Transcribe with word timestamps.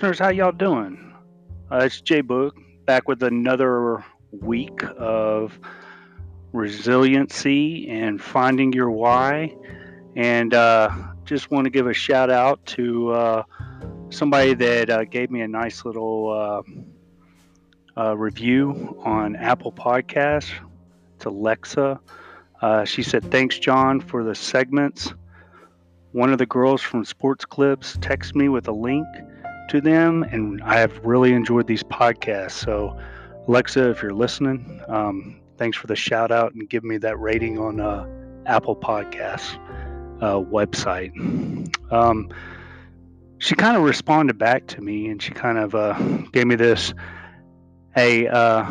Listeners, 0.00 0.18
how 0.18 0.30
y'all 0.30 0.50
doing? 0.50 1.12
Uh, 1.70 1.80
it's 1.84 2.00
Jay 2.00 2.22
Book 2.22 2.56
back 2.86 3.06
with 3.06 3.22
another 3.22 4.02
week 4.30 4.82
of 4.96 5.60
resiliency 6.54 7.86
and 7.86 8.18
finding 8.18 8.72
your 8.72 8.90
why. 8.90 9.54
And 10.16 10.54
uh, 10.54 10.88
just 11.26 11.50
want 11.50 11.66
to 11.66 11.70
give 11.70 11.86
a 11.86 11.92
shout 11.92 12.30
out 12.30 12.64
to 12.64 13.10
uh, 13.10 13.42
somebody 14.08 14.54
that 14.54 14.88
uh, 14.88 15.04
gave 15.04 15.30
me 15.30 15.42
a 15.42 15.48
nice 15.48 15.84
little 15.84 16.64
uh, 17.98 18.00
uh, 18.00 18.16
review 18.16 18.98
on 19.04 19.36
Apple 19.36 19.70
Podcasts. 19.70 20.50
It's 21.16 21.26
Alexa. 21.26 22.00
She 22.86 23.02
said, 23.02 23.30
Thanks, 23.30 23.58
John, 23.58 24.00
for 24.00 24.24
the 24.24 24.34
segments. 24.34 25.12
One 26.12 26.32
of 26.32 26.38
the 26.38 26.46
girls 26.46 26.80
from 26.80 27.04
Sports 27.04 27.44
Clips 27.44 27.98
texted 27.98 28.36
me 28.36 28.48
with 28.48 28.66
a 28.66 28.72
link 28.72 29.06
to 29.70 29.80
them, 29.80 30.22
and 30.22 30.62
I 30.62 30.78
have 30.78 30.98
really 31.04 31.32
enjoyed 31.32 31.66
these 31.66 31.82
podcasts. 31.82 32.52
So, 32.52 32.98
Alexa, 33.48 33.90
if 33.90 34.02
you're 34.02 34.12
listening, 34.12 34.80
um, 34.88 35.40
thanks 35.56 35.76
for 35.76 35.86
the 35.86 35.96
shout 35.96 36.30
out 36.30 36.54
and 36.54 36.68
give 36.68 36.84
me 36.84 36.98
that 36.98 37.18
rating 37.18 37.58
on 37.58 37.80
uh, 37.80 38.06
Apple 38.46 38.76
Podcasts 38.76 39.56
uh, 40.20 40.40
website. 40.40 41.12
Um, 41.92 42.28
she 43.38 43.54
kind 43.54 43.76
of 43.76 43.82
responded 43.82 44.38
back 44.38 44.66
to 44.68 44.80
me, 44.80 45.08
and 45.08 45.22
she 45.22 45.32
kind 45.32 45.58
of 45.58 45.74
uh, 45.74 45.94
gave 46.32 46.46
me 46.46 46.56
this, 46.56 46.92
hey. 47.94 48.28
Uh, 48.28 48.68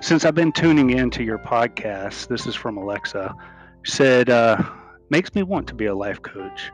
since 0.00 0.26
I've 0.26 0.34
been 0.34 0.52
tuning 0.52 0.90
into 0.90 1.24
your 1.24 1.38
podcast, 1.38 2.28
this 2.28 2.46
is 2.46 2.54
from 2.54 2.76
Alexa, 2.76 3.34
said, 3.84 4.28
uh, 4.28 4.62
makes 5.08 5.34
me 5.34 5.42
want 5.42 5.66
to 5.68 5.74
be 5.74 5.86
a 5.86 5.94
life 5.94 6.20
coach. 6.20 6.70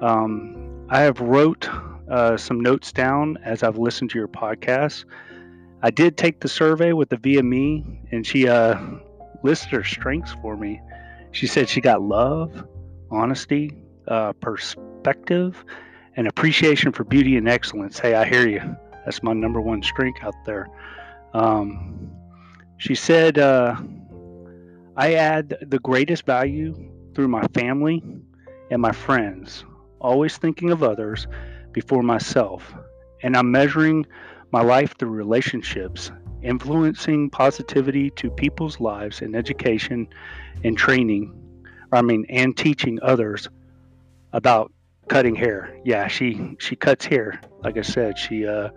Um, 0.00 0.73
I 0.88 1.00
have 1.00 1.20
wrote 1.20 1.68
uh, 2.10 2.36
some 2.36 2.60
notes 2.60 2.92
down 2.92 3.38
as 3.44 3.62
I've 3.62 3.78
listened 3.78 4.10
to 4.10 4.18
your 4.18 4.28
podcast. 4.28 5.04
I 5.82 5.90
did 5.90 6.16
take 6.16 6.40
the 6.40 6.48
survey 6.48 6.92
with 6.92 7.08
the 7.08 7.16
VME, 7.16 8.12
and 8.12 8.26
she 8.26 8.48
uh, 8.48 8.78
listed 9.42 9.70
her 9.70 9.84
strengths 9.84 10.32
for 10.42 10.56
me. 10.56 10.80
She 11.32 11.46
said 11.46 11.68
she 11.68 11.80
got 11.80 12.02
love, 12.02 12.66
honesty, 13.10 13.70
uh, 14.08 14.32
perspective, 14.34 15.64
and 16.16 16.26
appreciation 16.28 16.92
for 16.92 17.04
beauty 17.04 17.36
and 17.36 17.48
excellence. 17.48 17.98
Hey, 17.98 18.14
I 18.14 18.26
hear 18.26 18.48
you. 18.48 18.76
That's 19.04 19.22
my 19.22 19.32
number 19.32 19.60
one 19.60 19.82
strength 19.82 20.22
out 20.22 20.34
there. 20.44 20.68
Um, 21.32 22.10
she 22.76 22.94
said, 22.94 23.38
uh, 23.38 23.76
I 24.96 25.14
add 25.14 25.56
the 25.62 25.78
greatest 25.78 26.24
value 26.24 26.74
through 27.14 27.28
my 27.28 27.46
family 27.48 28.02
and 28.70 28.80
my 28.80 28.92
friends, 28.92 29.64
always 30.04 30.36
thinking 30.36 30.70
of 30.70 30.82
others 30.82 31.26
before 31.72 32.02
myself. 32.02 32.74
And 33.22 33.36
I'm 33.36 33.50
measuring 33.50 34.06
my 34.52 34.62
life 34.62 34.94
through 34.98 35.10
relationships, 35.10 36.12
influencing 36.42 37.30
positivity 37.30 38.10
to 38.10 38.30
people's 38.30 38.78
lives 38.78 39.22
in 39.22 39.34
education 39.34 40.06
and 40.62 40.76
training, 40.76 41.32
I 41.90 42.02
mean, 42.02 42.26
and 42.28 42.56
teaching 42.56 42.98
others 43.02 43.48
about 44.32 44.72
cutting 45.08 45.34
hair. 45.34 45.74
Yeah, 45.84 46.06
she 46.08 46.56
she 46.58 46.76
cuts 46.76 47.06
hair. 47.06 47.40
Like 47.62 47.78
I 47.78 47.82
said, 47.82 48.18
she 48.18 48.46
uh, 48.46 48.68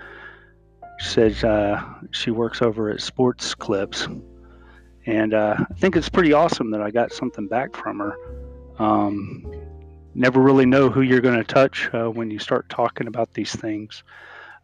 says 0.99 1.43
uh, 1.43 1.83
she 2.11 2.31
works 2.31 2.61
over 2.61 2.89
at 2.89 3.01
Sports 3.01 3.53
Clips, 3.53 4.07
and 5.05 5.33
uh, 5.33 5.57
I 5.59 5.73
think 5.73 5.97
it's 5.97 6.09
pretty 6.09 6.31
awesome 6.31 6.71
that 6.71 6.81
I 6.81 6.91
got 6.91 7.11
something 7.11 7.47
back 7.47 7.75
from 7.75 7.99
her. 7.99 8.15
Um, 8.79 9.66
never 10.17 10.41
really 10.41 10.65
know 10.65 10.89
who 10.89 11.01
you're 11.01 11.21
going 11.21 11.37
to 11.37 11.43
touch 11.43 11.89
uh, 11.93 12.09
when 12.09 12.31
you 12.31 12.39
start 12.39 12.67
talking 12.69 13.07
about 13.07 13.33
these 13.33 13.55
things. 13.55 14.03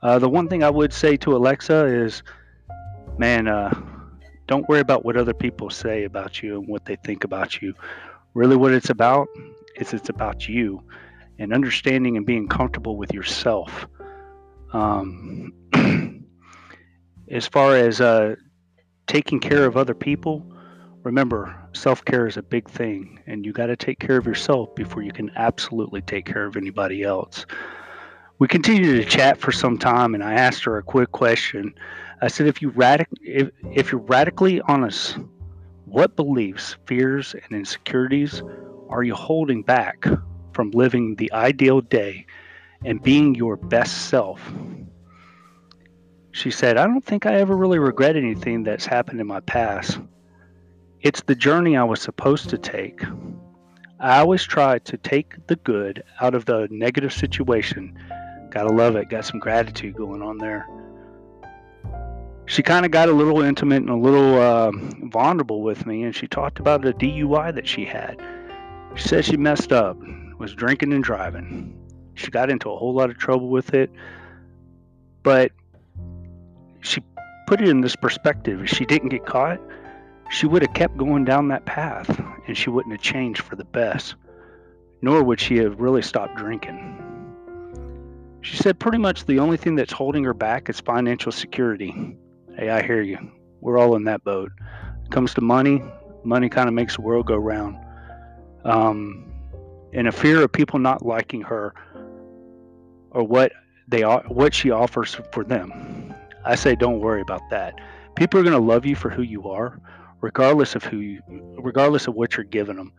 Uh, 0.01 0.17
the 0.19 0.27
one 0.27 0.47
thing 0.49 0.63
I 0.63 0.69
would 0.69 0.91
say 0.91 1.15
to 1.17 1.35
Alexa 1.35 1.85
is, 1.85 2.23
man, 3.17 3.47
uh, 3.47 3.71
don't 4.47 4.67
worry 4.67 4.79
about 4.79 5.05
what 5.05 5.15
other 5.15 5.33
people 5.33 5.69
say 5.69 6.03
about 6.03 6.41
you 6.41 6.59
and 6.59 6.67
what 6.67 6.85
they 6.85 6.95
think 6.97 7.23
about 7.23 7.61
you. 7.61 7.73
Really, 8.33 8.55
what 8.55 8.73
it's 8.73 8.89
about 8.89 9.27
is 9.77 9.93
it's 9.93 10.09
about 10.09 10.49
you 10.49 10.83
and 11.37 11.53
understanding 11.53 12.17
and 12.17 12.25
being 12.25 12.47
comfortable 12.47 12.97
with 12.97 13.13
yourself. 13.13 13.87
Um, 14.73 15.53
as 17.29 17.47
far 17.47 17.75
as 17.75 18.01
uh, 18.01 18.35
taking 19.05 19.39
care 19.39 19.65
of 19.65 19.77
other 19.77 19.93
people, 19.93 20.52
remember 21.03 21.55
self 21.73 22.03
care 22.05 22.27
is 22.27 22.37
a 22.37 22.41
big 22.41 22.69
thing, 22.69 23.19
and 23.27 23.45
you 23.45 23.53
got 23.53 23.67
to 23.67 23.75
take 23.75 23.99
care 23.99 24.17
of 24.17 24.25
yourself 24.25 24.73
before 24.75 25.03
you 25.03 25.11
can 25.11 25.31
absolutely 25.35 26.01
take 26.01 26.25
care 26.25 26.45
of 26.45 26.55
anybody 26.57 27.03
else. 27.03 27.45
We 28.39 28.47
continued 28.47 28.97
to 28.97 29.09
chat 29.09 29.37
for 29.37 29.51
some 29.51 29.77
time, 29.77 30.15
and 30.15 30.23
I 30.23 30.33
asked 30.33 30.63
her 30.63 30.77
a 30.77 30.83
quick 30.83 31.11
question. 31.11 31.75
I 32.21 32.27
said, 32.27 32.47
"If 32.47 32.61
you 32.61 32.71
radic- 32.71 33.07
if, 33.21 33.49
if 33.73 33.91
you're 33.91 34.01
radically 34.01 34.61
honest, 34.61 35.17
what 35.85 36.15
beliefs, 36.15 36.77
fears, 36.85 37.35
and 37.35 37.51
insecurities 37.51 38.41
are 38.89 39.03
you 39.03 39.15
holding 39.15 39.61
back 39.61 40.05
from 40.53 40.71
living 40.71 41.15
the 41.15 41.31
ideal 41.33 41.81
day 41.81 42.25
and 42.83 43.01
being 43.01 43.35
your 43.35 43.57
best 43.57 44.09
self?" 44.09 44.51
She 46.31 46.49
said, 46.49 46.77
I 46.77 46.87
don't 46.87 47.05
think 47.05 47.27
I 47.27 47.35
ever 47.35 47.55
really 47.55 47.77
regret 47.77 48.15
anything 48.15 48.63
that's 48.63 48.87
happened 48.87 49.21
in 49.21 49.27
my 49.27 49.39
past. 49.41 49.99
It's 51.03 51.21
the 51.23 51.35
journey 51.35 51.75
I 51.75 51.83
was 51.83 52.01
supposed 52.01 52.49
to 52.51 52.57
take. 52.57 53.03
I 53.99 54.19
always 54.19 54.45
try 54.45 54.79
to 54.79 54.95
take 54.95 55.47
the 55.47 55.57
good 55.57 56.01
out 56.21 56.33
of 56.33 56.45
the 56.45 56.69
negative 56.71 57.11
situation. 57.11 57.99
Gotta 58.51 58.69
love 58.69 58.95
it. 58.95 59.09
Got 59.09 59.25
some 59.25 59.41
gratitude 59.41 59.95
going 59.95 60.21
on 60.21 60.37
there. 60.37 60.65
She 62.45 62.63
kind 62.63 62.85
of 62.85 62.91
got 62.91 63.09
a 63.09 63.11
little 63.11 63.41
intimate 63.41 63.81
and 63.81 63.89
a 63.89 63.97
little 63.97 64.39
uh, 64.39 64.71
vulnerable 65.09 65.61
with 65.61 65.85
me, 65.85 66.03
and 66.03 66.15
she 66.15 66.25
talked 66.25 66.59
about 66.59 66.87
a 66.87 66.93
DUI 66.93 67.53
that 67.53 67.67
she 67.67 67.83
had. 67.83 68.17
She 68.95 69.05
said 69.05 69.25
she 69.25 69.35
messed 69.35 69.73
up, 69.73 69.97
was 70.37 70.53
drinking 70.53 70.93
and 70.93 71.03
driving. 71.03 71.77
She 72.13 72.31
got 72.31 72.49
into 72.49 72.69
a 72.69 72.77
whole 72.77 72.93
lot 72.93 73.09
of 73.09 73.17
trouble 73.17 73.49
with 73.49 73.73
it, 73.73 73.91
but 75.21 75.51
she 76.79 77.01
put 77.45 77.59
it 77.59 77.67
in 77.67 77.81
this 77.81 77.97
perspective. 77.97 78.69
She 78.69 78.85
didn't 78.85 79.09
get 79.09 79.25
caught, 79.25 79.59
she 80.29 80.45
would 80.47 80.61
have 80.61 80.73
kept 80.73 80.97
going 80.97 81.25
down 81.25 81.49
that 81.49 81.65
path 81.65 82.21
and 82.47 82.57
she 82.57 82.69
wouldn't 82.69 82.93
have 82.93 83.01
changed 83.01 83.41
for 83.41 83.55
the 83.55 83.65
best, 83.65 84.15
nor 85.01 85.23
would 85.23 85.39
she 85.39 85.57
have 85.57 85.79
really 85.79 86.01
stopped 86.01 86.35
drinking. 86.35 86.99
She 88.41 88.57
said 88.57 88.79
pretty 88.79 88.97
much 88.97 89.25
the 89.25 89.39
only 89.39 89.57
thing 89.57 89.75
that's 89.75 89.93
holding 89.93 90.23
her 90.25 90.33
back 90.33 90.69
is 90.69 90.79
financial 90.79 91.31
security. 91.31 92.17
Hey, 92.55 92.69
I 92.69 92.81
hear 92.83 93.01
you. 93.01 93.31
We're 93.61 93.77
all 93.77 93.95
in 93.95 94.03
that 94.05 94.23
boat. 94.23 94.51
It 95.05 95.11
comes 95.11 95.33
to 95.35 95.41
money, 95.41 95.81
money 96.23 96.49
kind 96.49 96.67
of 96.67 96.73
makes 96.73 96.95
the 96.95 97.01
world 97.01 97.25
go 97.25 97.37
round. 97.37 97.77
Um, 98.65 99.31
and 99.93 100.07
a 100.07 100.11
fear 100.11 100.41
of 100.43 100.51
people 100.51 100.79
not 100.79 101.05
liking 101.05 101.41
her 101.41 101.73
or 103.11 103.23
what 103.23 103.53
they 103.87 104.01
what 104.01 104.53
she 104.53 104.71
offers 104.71 105.15
for 105.31 105.43
them. 105.43 106.13
I 106.43 106.55
say 106.55 106.75
don't 106.75 106.99
worry 106.99 107.21
about 107.21 107.41
that. 107.51 107.79
People 108.15 108.39
are 108.39 108.43
going 108.43 108.53
to 108.53 108.61
love 108.61 108.85
you 108.85 108.95
for 108.95 109.09
who 109.09 109.21
you 109.21 109.49
are, 109.49 109.79
regardless 110.23 110.73
of 110.73 110.85
who 110.85 110.99
you, 110.99 111.21
regardless 111.59 112.07
of 112.07 112.15
what 112.15 112.37
you're 112.37 112.45
giving 112.45 112.77
them. 112.77 112.93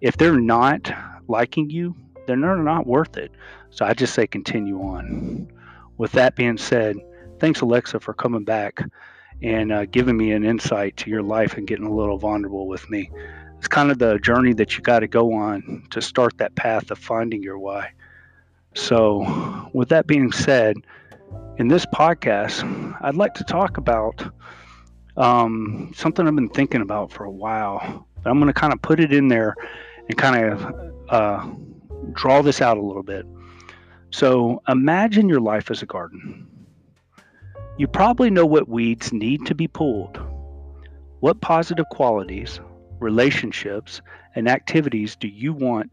If 0.00 0.16
they're 0.16 0.40
not 0.40 0.92
liking 1.28 1.70
you, 1.70 1.94
then 2.26 2.40
they're 2.40 2.56
not 2.56 2.84
worth 2.84 3.16
it. 3.16 3.30
So 3.70 3.86
I 3.86 3.94
just 3.94 4.12
say 4.12 4.26
continue 4.26 4.80
on. 4.82 5.48
With 5.98 6.10
that 6.12 6.34
being 6.34 6.58
said, 6.58 6.96
thanks 7.38 7.60
Alexa 7.60 8.00
for 8.00 8.12
coming 8.12 8.42
back 8.42 8.82
and 9.40 9.70
uh, 9.70 9.84
giving 9.84 10.16
me 10.16 10.32
an 10.32 10.44
insight 10.44 10.96
to 10.96 11.10
your 11.10 11.22
life 11.22 11.56
and 11.56 11.64
getting 11.64 11.86
a 11.86 11.94
little 11.94 12.18
vulnerable 12.18 12.66
with 12.66 12.90
me. 12.90 13.08
It's 13.58 13.68
kind 13.68 13.92
of 13.92 14.00
the 14.00 14.18
journey 14.18 14.52
that 14.54 14.76
you 14.76 14.82
got 14.82 14.98
to 15.00 15.06
go 15.06 15.32
on 15.32 15.86
to 15.90 16.02
start 16.02 16.38
that 16.38 16.56
path 16.56 16.90
of 16.90 16.98
finding 16.98 17.40
your 17.40 17.58
why. 17.58 17.92
So, 18.74 19.70
with 19.72 19.90
that 19.90 20.08
being 20.08 20.32
said, 20.32 20.76
in 21.56 21.68
this 21.68 21.86
podcast, 21.86 22.64
I'd 23.00 23.14
like 23.14 23.34
to 23.34 23.44
talk 23.44 23.76
about 23.76 24.24
um, 25.16 25.92
something 25.94 26.26
I've 26.26 26.34
been 26.34 26.48
thinking 26.48 26.80
about 26.80 27.12
for 27.12 27.24
a 27.24 27.30
while. 27.30 28.06
But 28.22 28.30
I'm 28.30 28.38
going 28.38 28.52
to 28.52 28.58
kind 28.58 28.72
of 28.72 28.80
put 28.82 29.00
it 29.00 29.12
in 29.12 29.28
there 29.28 29.54
and 30.08 30.16
kind 30.16 30.52
of 30.52 30.92
uh, 31.08 31.50
draw 32.12 32.42
this 32.42 32.60
out 32.60 32.76
a 32.76 32.82
little 32.82 33.02
bit. 33.02 33.26
So 34.10 34.62
imagine 34.68 35.28
your 35.28 35.40
life 35.40 35.70
as 35.70 35.82
a 35.82 35.86
garden. 35.86 36.46
You 37.76 37.88
probably 37.88 38.30
know 38.30 38.46
what 38.46 38.68
weeds 38.68 39.12
need 39.12 39.46
to 39.46 39.54
be 39.54 39.66
pulled. 39.66 40.20
What 41.20 41.40
positive 41.40 41.86
qualities, 41.90 42.60
relationships, 43.00 44.00
and 44.34 44.48
activities 44.48 45.16
do 45.16 45.28
you 45.28 45.52
want 45.52 45.90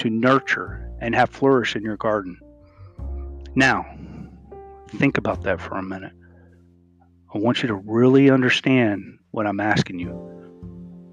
to 0.00 0.10
nurture 0.10 0.90
and 1.00 1.14
have 1.14 1.30
flourish 1.30 1.74
in 1.74 1.82
your 1.82 1.96
garden? 1.96 2.38
Now, 3.54 3.86
Think 4.88 5.18
about 5.18 5.42
that 5.42 5.60
for 5.60 5.76
a 5.76 5.82
minute. 5.82 6.12
I 7.36 7.38
want 7.38 7.62
you 7.62 7.66
to 7.66 7.74
really 7.74 8.30
understand 8.30 9.18
what 9.32 9.46
I'm 9.46 9.60
asking 9.60 9.98
you. 9.98 10.10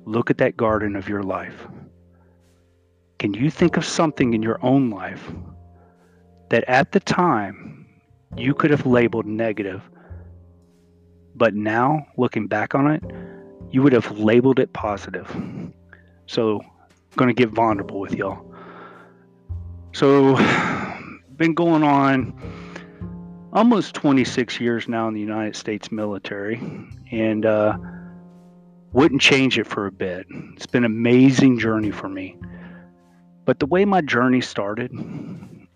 Look 0.05 0.29
at 0.29 0.37
that 0.37 0.55
garden 0.55 0.95
of 0.95 1.09
your 1.09 1.21
life. 1.21 1.67
Can 3.19 3.33
you 3.33 3.51
think 3.51 3.75
of 3.75 3.83
something 3.83 4.33
in 4.33 4.41
your 4.41 4.57
own 4.65 4.89
life 4.89 5.33
that 6.49 6.63
at 6.69 6.93
the 6.93 7.01
time 7.01 7.85
you 8.37 8.53
could 8.53 8.71
have 8.71 8.85
labeled 8.85 9.25
negative, 9.25 9.81
but 11.35 11.55
now 11.55 12.07
looking 12.15 12.47
back 12.47 12.73
on 12.73 12.89
it, 12.89 13.03
you 13.71 13.81
would 13.81 13.91
have 13.91 14.17
labeled 14.17 14.59
it 14.59 14.71
positive. 14.71 15.27
So, 16.27 16.61
I'm 16.61 17.17
going 17.17 17.27
to 17.27 17.33
get 17.33 17.49
vulnerable 17.49 17.99
with 17.99 18.15
y'all. 18.15 18.49
So, 19.91 20.37
been 21.35 21.53
going 21.53 21.83
on 21.83 22.62
almost 23.53 23.93
26 23.93 24.59
years 24.59 24.87
now 24.87 25.07
in 25.07 25.13
the 25.13 25.19
United 25.19 25.55
States 25.55 25.91
military, 25.91 26.59
and 27.11 27.45
uh, 27.45 27.77
wouldn't 28.91 29.21
change 29.21 29.59
it 29.59 29.67
for 29.67 29.85
a 29.85 29.91
bit. 29.91 30.25
It's 30.55 30.65
been 30.65 30.83
an 30.83 30.91
amazing 30.91 31.59
journey 31.59 31.91
for 31.91 32.09
me. 32.09 32.35
But 33.45 33.59
the 33.59 33.65
way 33.67 33.85
my 33.85 34.01
journey 34.01 34.41
started 34.41 34.91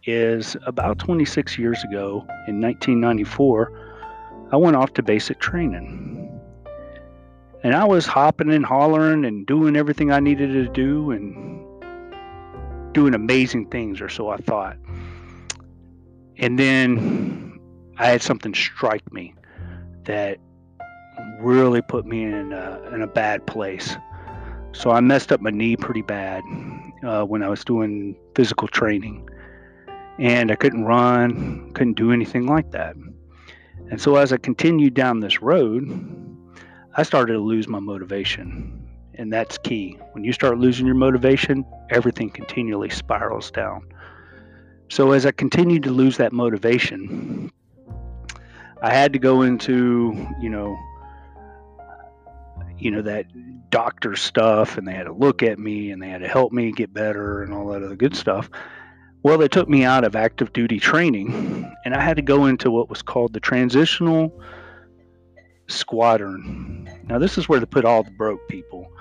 is 0.05 0.55
about 0.65 0.99
26 0.99 1.57
years 1.57 1.83
ago 1.83 2.25
in 2.47 2.61
1994, 2.61 4.47
I 4.51 4.55
went 4.55 4.75
off 4.75 4.93
to 4.93 5.03
basic 5.03 5.39
training. 5.39 6.23
And 7.63 7.75
I 7.75 7.83
was 7.83 8.05
hopping 8.05 8.51
and 8.51 8.65
hollering 8.65 9.25
and 9.25 9.45
doing 9.45 9.75
everything 9.75 10.11
I 10.11 10.19
needed 10.19 10.53
to 10.53 10.67
do 10.71 11.11
and 11.11 11.63
doing 12.93 13.13
amazing 13.13 13.67
things, 13.69 13.99
or 13.99 14.09
so 14.09 14.29
I 14.29 14.37
thought. 14.37 14.77
And 16.37 16.57
then 16.57 17.46
I 17.99 18.07
had 18.07 18.21
something 18.21 18.53
strike 18.53 19.11
me 19.11 19.33
that 20.03 20.37
really 21.39 21.81
put 21.81 22.05
me 22.05 22.23
in 22.23 22.53
a, 22.53 22.81
in 22.93 23.01
a 23.01 23.07
bad 23.07 23.45
place. 23.47 23.95
So 24.71 24.91
I 24.91 24.99
messed 24.99 25.31
up 25.31 25.41
my 25.41 25.49
knee 25.49 25.75
pretty 25.75 26.03
bad 26.03 26.43
uh, 27.03 27.23
when 27.23 27.41
I 27.41 27.49
was 27.49 27.63
doing 27.63 28.15
physical 28.35 28.67
training. 28.67 29.27
And 30.19 30.51
I 30.51 30.55
couldn't 30.55 30.85
run, 30.85 31.71
couldn't 31.73 31.95
do 31.95 32.11
anything 32.11 32.45
like 32.45 32.71
that. 32.71 32.95
And 33.89 34.01
so 34.01 34.15
as 34.15 34.33
I 34.33 34.37
continued 34.37 34.93
down 34.93 35.19
this 35.19 35.41
road, 35.41 35.83
I 36.95 37.03
started 37.03 37.33
to 37.33 37.39
lose 37.39 37.67
my 37.67 37.79
motivation. 37.79 38.87
And 39.15 39.33
that's 39.33 39.57
key. 39.57 39.97
When 40.11 40.23
you 40.23 40.33
start 40.33 40.59
losing 40.59 40.85
your 40.85 40.95
motivation, 40.95 41.65
everything 41.89 42.29
continually 42.29 42.89
spirals 42.89 43.49
down. 43.49 43.87
So 44.89 45.11
as 45.11 45.25
I 45.25 45.31
continued 45.31 45.83
to 45.83 45.91
lose 45.91 46.17
that 46.17 46.33
motivation, 46.33 47.51
I 48.81 48.93
had 48.93 49.13
to 49.13 49.19
go 49.19 49.41
into, 49.41 50.27
you 50.39 50.49
know, 50.49 50.77
you 52.79 52.91
know 52.91 53.01
that 53.01 53.25
doctor 53.69 54.15
stuff 54.15 54.77
and 54.77 54.87
they 54.87 54.93
had 54.93 55.05
to 55.05 55.13
look 55.13 55.43
at 55.43 55.59
me 55.59 55.91
and 55.91 56.01
they 56.01 56.09
had 56.09 56.21
to 56.21 56.27
help 56.27 56.51
me 56.51 56.71
get 56.71 56.93
better 56.93 57.43
and 57.43 57.53
all 57.53 57.67
that 57.67 57.83
other 57.83 57.95
good 57.95 58.15
stuff. 58.15 58.49
Well 59.23 59.37
they 59.37 59.47
took 59.47 59.67
me 59.67 59.83
out 59.83 60.03
of 60.03 60.15
active 60.15 60.53
duty 60.53 60.79
training 60.79 61.73
and 61.85 61.93
i 61.93 62.01
had 62.01 62.15
to 62.17 62.21
go 62.21 62.45
into 62.45 62.71
what 62.71 62.89
was 62.89 63.01
called 63.01 63.33
the 63.33 63.39
transitional 63.39 64.31
squadron. 65.67 66.89
Now 67.07 67.19
this 67.19 67.37
is 67.37 67.49
where 67.49 67.59
they 67.59 67.65
put 67.65 67.85
all 67.85 68.03
the 68.03 68.11
broke 68.11 68.47
people. 68.47 68.91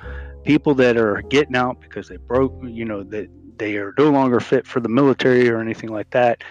People 0.44 0.74
that 0.76 0.96
are 0.96 1.22
getting 1.22 1.56
out 1.56 1.80
because 1.80 2.08
they 2.08 2.16
broke 2.16 2.54
you 2.64 2.84
know 2.84 3.02
that 3.04 3.28
they 3.58 3.76
are 3.76 3.94
no 3.98 4.10
longer 4.10 4.40
fit 4.40 4.66
for 4.66 4.80
the 4.80 4.88
military 4.88 5.48
or 5.48 5.60
anything 5.60 5.90
like 5.90 6.10
that. 6.10 6.42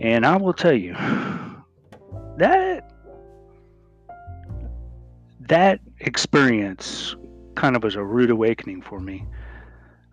And 0.00 0.24
i 0.24 0.36
will 0.36 0.54
tell 0.54 0.72
you 0.72 0.94
that 2.38 2.90
that 5.40 5.80
experience 6.00 7.14
kind 7.54 7.76
of 7.76 7.84
was 7.84 7.94
a 7.94 8.04
rude 8.04 8.30
awakening 8.30 8.82
for 8.82 9.00
me. 9.00 9.24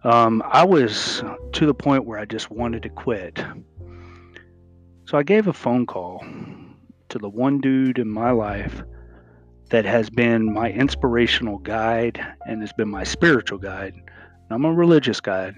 Um, 0.03 0.43
I 0.45 0.63
was 0.63 1.23
to 1.53 1.65
the 1.65 1.73
point 1.73 2.05
where 2.05 2.19
I 2.19 2.25
just 2.25 2.51
wanted 2.51 2.83
to 2.83 2.89
quit. 2.89 3.43
So 5.05 5.17
I 5.17 5.23
gave 5.23 5.47
a 5.47 5.53
phone 5.53 5.85
call 5.85 6.25
to 7.09 7.19
the 7.19 7.29
one 7.29 7.59
dude 7.59 7.99
in 7.99 8.09
my 8.09 8.31
life 8.31 8.83
that 9.69 9.85
has 9.85 10.09
been 10.09 10.53
my 10.53 10.71
inspirational 10.71 11.57
guide 11.59 12.23
and 12.47 12.61
has 12.61 12.73
been 12.73 12.89
my 12.89 13.03
spiritual 13.03 13.57
guide. 13.57 13.95
I'm 14.49 14.65
a 14.65 14.73
religious 14.73 15.19
guide, 15.19 15.55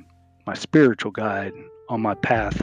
my 0.47 0.53
spiritual 0.53 1.11
guide 1.11 1.53
on 1.89 2.01
my 2.01 2.15
path 2.15 2.61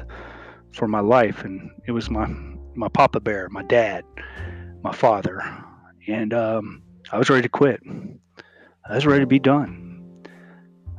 for 0.73 0.89
my 0.89 1.01
life. 1.01 1.45
And 1.45 1.71
it 1.87 1.93
was 1.93 2.09
my, 2.09 2.27
my 2.75 2.89
Papa 2.89 3.21
Bear, 3.21 3.49
my 3.49 3.63
dad, 3.63 4.05
my 4.83 4.93
father. 4.93 5.43
And 6.07 6.33
um, 6.35 6.83
I 7.11 7.19
was 7.19 7.31
ready 7.31 7.43
to 7.43 7.49
quit. 7.49 7.81
I 8.89 8.95
was 8.95 9.07
ready 9.07 9.21
to 9.21 9.27
be 9.27 9.39
done. 9.39 10.25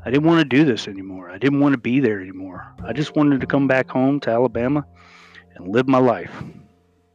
I 0.06 0.12
didn't 0.12 0.26
want 0.26 0.40
to 0.40 0.58
do 0.58 0.66
this 0.66 0.88
anymore. 0.88 1.30
I 1.30 1.38
didn't 1.38 1.60
want 1.60 1.74
to 1.74 1.80
be 1.80 2.00
there 2.00 2.20
anymore. 2.20 2.74
I 2.84 2.94
just 2.94 3.16
wanted 3.16 3.42
to 3.42 3.48
come 3.48 3.68
back 3.68 3.90
home 3.90 4.20
to 4.22 4.30
Alabama 4.30 4.86
and 5.56 5.70
live 5.70 5.88
my 5.88 6.00
life. 6.00 6.32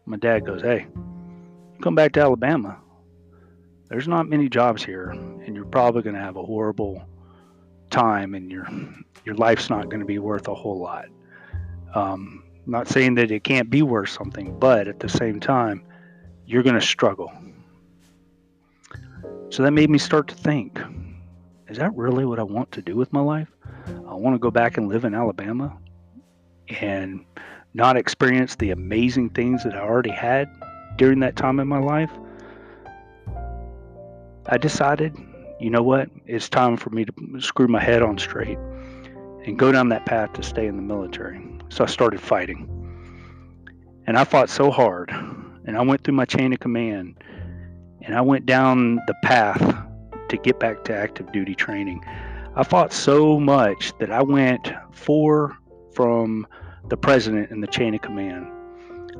My 0.06 0.16
dad 0.16 0.46
goes, 0.46 0.62
Hey, 0.62 0.86
come 1.82 1.94
back 1.94 2.12
to 2.12 2.20
Alabama. 2.20 2.78
There's 3.88 4.08
not 4.08 4.28
many 4.28 4.48
jobs 4.48 4.84
here, 4.84 5.10
and 5.10 5.54
you're 5.54 5.64
probably 5.64 6.02
going 6.02 6.16
to 6.16 6.22
have 6.22 6.36
a 6.36 6.42
horrible 6.42 7.02
time, 7.90 8.34
and 8.34 8.50
your 8.50 8.66
your 9.24 9.34
life's 9.34 9.70
not 9.70 9.88
going 9.88 10.00
to 10.00 10.06
be 10.06 10.18
worth 10.18 10.48
a 10.48 10.54
whole 10.54 10.78
lot. 10.78 11.06
Um, 11.94 12.44
not 12.68 12.88
saying 12.88 13.14
that 13.14 13.30
it 13.30 13.44
can't 13.44 13.70
be 13.70 13.82
worth 13.82 14.10
something, 14.10 14.58
but 14.58 14.88
at 14.88 15.00
the 15.00 15.08
same 15.08 15.40
time, 15.40 15.82
you're 16.46 16.62
going 16.62 16.78
to 16.78 16.86
struggle. 16.86 17.32
So 19.50 19.62
that 19.62 19.72
made 19.72 19.90
me 19.90 19.98
start 19.98 20.28
to 20.28 20.34
think 20.34 20.78
is 21.68 21.76
that 21.76 21.94
really 21.94 22.24
what 22.24 22.38
I 22.38 22.44
want 22.44 22.72
to 22.72 22.82
do 22.82 22.96
with 22.96 23.12
my 23.12 23.20
life? 23.20 23.48
I 23.86 24.14
want 24.14 24.34
to 24.34 24.38
go 24.38 24.50
back 24.50 24.78
and 24.78 24.88
live 24.88 25.04
in 25.04 25.14
Alabama 25.14 25.76
and 26.80 27.24
not 27.74 27.96
experience 27.96 28.56
the 28.56 28.70
amazing 28.70 29.30
things 29.30 29.64
that 29.64 29.74
I 29.74 29.80
already 29.80 30.10
had 30.10 30.48
during 30.96 31.20
that 31.20 31.36
time 31.36 31.60
in 31.60 31.68
my 31.68 31.78
life. 31.78 32.10
I 34.46 34.56
decided, 34.56 35.14
you 35.60 35.68
know 35.68 35.82
what? 35.82 36.08
It's 36.26 36.48
time 36.48 36.78
for 36.78 36.88
me 36.88 37.04
to 37.04 37.40
screw 37.40 37.68
my 37.68 37.82
head 37.82 38.02
on 38.02 38.16
straight 38.16 38.58
and 39.44 39.58
go 39.58 39.70
down 39.70 39.90
that 39.90 40.06
path 40.06 40.32
to 40.34 40.42
stay 40.42 40.66
in 40.66 40.76
the 40.76 40.82
military. 40.82 41.57
So 41.68 41.84
I 41.84 41.86
started 41.86 42.20
fighting. 42.20 42.74
And 44.06 44.16
I 44.16 44.24
fought 44.24 44.48
so 44.48 44.70
hard. 44.70 45.10
And 45.64 45.76
I 45.76 45.82
went 45.82 46.02
through 46.02 46.14
my 46.14 46.24
chain 46.24 46.52
of 46.52 46.60
command 46.60 47.22
and 48.02 48.16
I 48.16 48.22
went 48.22 48.46
down 48.46 48.96
the 49.06 49.14
path 49.22 49.60
to 50.28 50.36
get 50.38 50.58
back 50.58 50.82
to 50.84 50.94
active 50.94 51.30
duty 51.32 51.54
training. 51.54 52.02
I 52.56 52.64
fought 52.64 52.92
so 52.92 53.38
much 53.38 53.92
that 53.98 54.10
I 54.10 54.22
went 54.22 54.72
four 54.92 55.56
from 55.92 56.46
the 56.88 56.96
president 56.96 57.50
in 57.50 57.60
the 57.60 57.66
chain 57.66 57.94
of 57.94 58.00
command. 58.00 58.46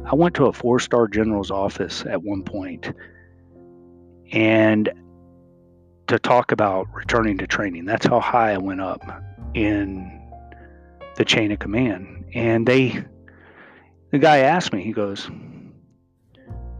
I 0.07 0.15
went 0.15 0.35
to 0.37 0.47
a 0.47 0.53
four 0.53 0.81
star 0.81 1.07
general's 1.07 1.51
office 1.51 2.05
at 2.07 2.23
one 2.23 2.43
point 2.43 2.93
and 4.33 4.91
to 6.07 6.19
talk 6.19 6.53
about 6.53 6.87
returning 6.95 7.37
to 7.39 7.47
training. 7.47 7.85
That's 7.85 8.07
how 8.07 8.21
high 8.21 8.53
I 8.55 8.59
went 8.59 8.81
up 8.81 9.03
in 9.55 10.19
the 11.17 11.25
chain 11.25 11.53
of 11.53 11.59
command. 11.59 12.18
And 12.35 12.67
they, 12.67 13.05
the 14.11 14.19
guy 14.19 14.39
asked 14.39 14.73
me, 14.73 14.83
he 14.83 14.93
goes, 14.93 15.31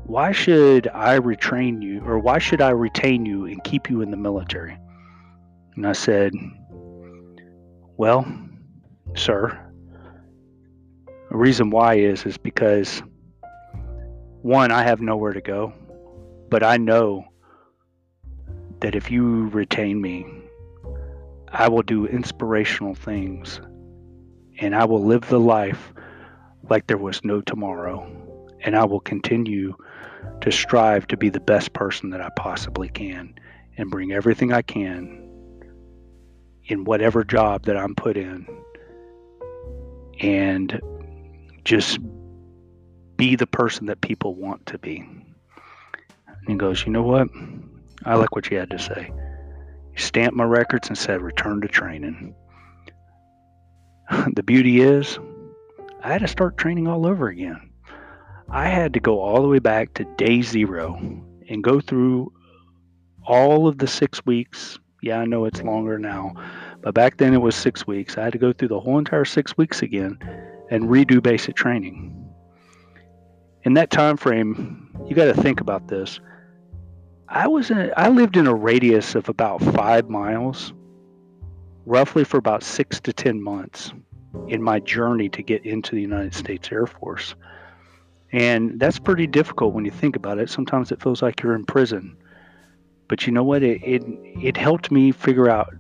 why 0.09 0.33
should 0.33 0.89
I 0.95 1.19
retrain 1.19 1.83
you 1.83 2.01
or 2.01 2.19
why 2.19 2.39
should 2.39 2.63
I 2.63 2.71
retain 2.71 3.27
you 3.27 3.45
and 3.45 3.63
keep 3.63 3.91
you 3.91 4.01
in 4.01 4.11
the 4.11 4.17
military? 4.17 4.79
And 5.77 5.87
I 5.87 5.93
said, 5.93 6.33
Well, 7.99 8.27
sir, 9.15 9.61
the 11.31 11.37
reason 11.37 11.69
why 11.69 11.97
is 11.97 12.25
is 12.25 12.39
because 12.39 13.03
one, 14.41 14.73
I 14.73 14.83
have 14.83 15.03
nowhere 15.03 15.35
to 15.35 15.43
go, 15.43 15.75
but 16.49 16.63
I 16.63 16.79
know 16.79 17.27
that 18.81 18.95
if 18.95 19.11
you 19.11 19.49
retain 19.49 20.01
me, 20.01 20.27
I 21.49 21.69
will 21.69 21.83
do 21.83 22.07
inspirational 22.07 22.95
things 22.95 23.61
and 24.59 24.75
I 24.75 24.85
will 24.85 25.05
live 25.05 25.29
the 25.29 25.41
life 25.41 25.93
like 26.69 26.87
there 26.87 26.99
was 26.99 27.25
no 27.25 27.41
tomorrow. 27.41 28.11
And 28.61 28.77
I 28.77 28.85
will 28.85 29.01
continue 29.01 29.77
to 30.41 30.51
strive 30.51 31.07
to 31.09 31.17
be 31.17 31.29
the 31.29 31.41
best 31.41 31.73
person 31.73 32.11
that 32.11 32.21
I 32.21 32.29
possibly 32.37 32.89
can 32.89 33.35
and 33.77 33.91
bring 33.91 34.13
everything 34.13 34.53
I 34.53 34.63
can 34.63 35.25
in 36.65 36.85
whatever 36.85 37.25
job 37.25 37.65
that 37.65 37.77
I'm 37.77 37.95
put 37.95 38.17
in 38.17 38.47
and 40.21 40.81
just 41.65 41.99
be 43.17 43.37
the 43.37 43.47
person 43.47 43.87
that 43.87 44.01
people 44.01 44.35
want 44.35 44.67
to 44.67 44.79
be. 44.79 44.99
And 44.99 46.49
he 46.49 46.55
goes, 46.55 46.85
You 46.85 46.93
know 46.93 47.03
what? 47.03 47.29
I 48.05 48.17
like 48.17 48.35
what 48.35 48.51
you 48.51 48.59
had 48.59 48.71
to 48.71 48.79
say. 48.79 49.13
He 49.93 50.01
stamped 50.01 50.37
my 50.37 50.45
records 50.45 50.89
and 50.89 50.99
said, 50.99 51.23
Return 51.23 51.61
to 51.61 51.69
training. 51.69 52.35
the 54.35 54.43
beauty 54.43 54.81
is, 54.81 55.19
I 56.03 56.13
had 56.13 56.23
to 56.23 56.29
start 56.29 56.57
training 56.57 56.87
all 56.87 57.07
over 57.07 57.29
again. 57.29 57.71
I 58.51 58.69
had 58.69 58.95
to 58.95 59.01
go 59.01 59.21
all 59.21 59.43
the 59.43 59.49
way 59.49 59.59
back 59.59 59.95
to 59.95 60.05
day 60.17 60.41
zero 60.41 60.95
and 61.49 61.63
go 61.63 61.81
through 61.81 62.33
all 63.27 63.69
of 63.69 63.79
the 63.79 63.87
six 63.87 64.25
weeks. 64.25 64.79
Yeah, 65.03 65.19
I 65.19 65.27
know 65.27 65.45
it's 65.45 65.63
longer 65.63 65.99
now, 65.99 66.35
but 66.81 66.95
back 66.95 67.19
then 67.19 67.35
it 67.35 67.43
was 67.43 67.55
six 67.55 67.87
weeks. 67.87 68.17
I 68.17 68.25
had 68.25 68.33
to 68.33 68.39
go 68.39 68.53
through 68.53 68.69
the 68.69 68.81
whole 68.81 68.99
entire 68.99 69.25
six 69.25 69.57
weeks 69.57 69.83
again 69.83 70.19
and 70.71 70.85
redo 70.85 71.23
basic 71.23 71.57
training. 71.57 72.15
In 73.65 73.75
that 73.75 73.91
time 73.91 74.17
frame, 74.17 74.89
you 75.07 75.15
got 75.15 75.27
to 75.27 75.43
think 75.43 75.61
about 75.61 75.89
this. 75.89 76.21
I 77.29 77.47
was 77.49 77.71
in, 77.71 77.93
I 77.97 78.09
lived 78.09 78.39
in 78.39 78.47
a 78.47 78.55
radius 78.55 79.15
of 79.15 79.29
about 79.29 79.61
five 79.61 80.09
miles, 80.09 80.73
roughly 81.89 82.25
for 82.25 82.37
about 82.37 82.63
six 82.63 83.01
to 83.01 83.13
ten 83.13 83.43
months 83.43 83.93
in 84.49 84.63
my 84.63 84.79
journey 84.79 85.29
to 85.31 85.43
get 85.43 85.65
into 85.65 85.95
the 85.95 86.03
United 86.03 86.35
States 86.35 86.69
Air 86.71 86.87
Force. 86.87 87.35
And 88.31 88.79
that's 88.79 88.99
pretty 88.99 89.27
difficult 89.27 89.73
when 89.73 89.85
you 89.85 89.91
think 89.91 90.15
about 90.15 90.39
it. 90.39 90.51
Sometimes 90.51 90.93
it 90.93 91.03
feels 91.03 91.23
like 91.23 91.43
you're 91.43 91.55
in 91.55 91.65
prison. 91.65 92.17
But 93.09 93.27
you 93.27 93.33
know 93.33 93.43
what? 93.43 93.63
It, 93.63 93.83
it, 93.83 94.03
it 94.43 94.57
helped 94.57 94.91
me 94.91 95.13
figure 95.13 95.49
out 95.49 95.75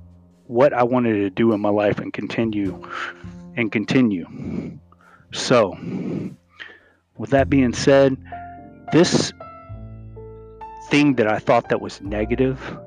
what 0.46 0.72
I 0.72 0.82
wanted 0.82 1.14
to 1.14 1.30
do 1.30 1.52
in 1.52 1.60
my 1.60 1.68
life 1.68 1.98
and 1.98 2.10
continue 2.10 2.82
and 3.56 3.70
continue. 3.70 4.78
So, 5.32 5.76
with 7.18 7.30
that 7.30 7.50
being 7.50 7.74
said, 7.74 8.16
this 8.92 9.34
thing 10.88 11.16
that 11.16 11.30
I 11.30 11.38
thought 11.38 11.68
that 11.68 11.82
was 11.82 12.00
negative 12.00 12.78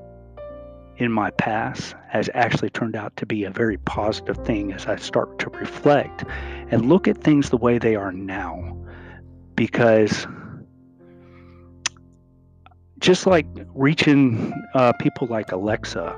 in 1.02 1.12
my 1.12 1.32
past 1.32 1.96
has 2.10 2.30
actually 2.36 2.70
turned 2.70 2.96
out 2.96 3.18
to 3.18 3.26
be 3.26 3.44
a 3.44 3.50
very 3.50 3.78
positive 3.80 4.38
thing 4.46 4.72
as 4.72 4.86
I 4.86 4.98
start 4.98 5.40
to 5.40 5.50
reflect 5.50 6.24
and 6.70 6.88
look 6.88 7.08
at 7.08 7.18
things 7.18 7.50
the 7.50 7.58
way 7.58 7.80
they 7.80 7.96
are 7.96 8.12
now. 8.12 8.78
Because 9.56 10.28
just 13.00 13.26
like 13.26 13.48
reaching 13.74 14.54
uh, 14.76 14.94
people 14.94 15.26
like 15.26 15.52
Alexa 15.52 16.16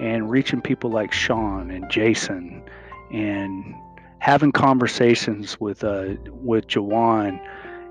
and 0.00 0.30
reaching 0.30 0.62
people 0.62 0.88
like 0.88 1.12
Sean 1.12 1.70
and 1.70 1.90
Jason 1.90 2.64
and 3.12 3.74
having 4.18 4.50
conversations 4.50 5.60
with 5.60 5.84
uh, 5.84 6.14
with 6.30 6.68
Jawan 6.68 7.38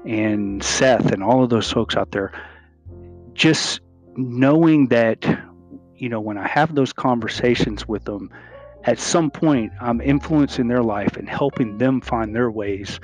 and 0.08 0.64
Seth 0.64 1.12
and 1.12 1.22
all 1.22 1.44
of 1.44 1.52
those 1.52 1.72
folks 1.72 1.96
out 1.96 2.12
there, 2.12 2.32
just 3.34 3.80
knowing 4.16 4.88
that, 4.88 5.24
you 6.02 6.10
know, 6.10 6.20
when 6.20 6.36
I 6.36 6.48
have 6.48 6.74
those 6.74 6.92
conversations 6.92 7.88
with 7.88 8.06
them, 8.06 8.32
at 8.86 8.98
some 8.98 9.30
point 9.30 9.72
I'm 9.80 10.02
influencing 10.02 10.68
their 10.68 10.82
life 10.82 11.16
and 11.16 11.30
helping 11.30 11.78
them 11.78 12.02
find 12.02 12.36
their 12.36 12.50
ways 12.50 13.00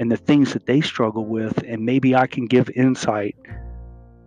and 0.00 0.10
the 0.10 0.16
things 0.16 0.52
that 0.54 0.66
they 0.66 0.80
struggle 0.80 1.24
with, 1.24 1.62
and 1.64 1.86
maybe 1.86 2.16
I 2.16 2.26
can 2.26 2.46
give 2.46 2.68
insight 2.70 3.36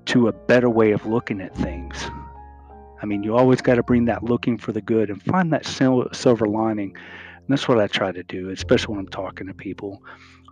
to 0.05 0.29
a 0.29 0.31
better 0.31 0.69
way 0.69 0.91
of 0.91 1.05
looking 1.05 1.41
at 1.41 1.53
things. 1.53 2.09
I 3.01 3.05
mean, 3.05 3.23
you 3.23 3.35
always 3.35 3.59
got 3.59 3.75
to 3.75 3.83
bring 3.83 4.05
that 4.05 4.23
looking 4.23 4.57
for 4.57 4.71
the 4.71 4.81
good 4.81 5.09
and 5.09 5.21
find 5.21 5.51
that 5.51 5.65
silver 5.65 6.47
lining. 6.47 6.95
And 6.95 7.45
that's 7.49 7.67
what 7.67 7.79
I 7.79 7.87
try 7.87 8.13
to 8.13 8.23
do, 8.23 8.51
especially 8.51 8.95
when 8.95 9.05
I'm 9.05 9.11
talking 9.11 9.47
to 9.47 9.53
people. 9.53 10.01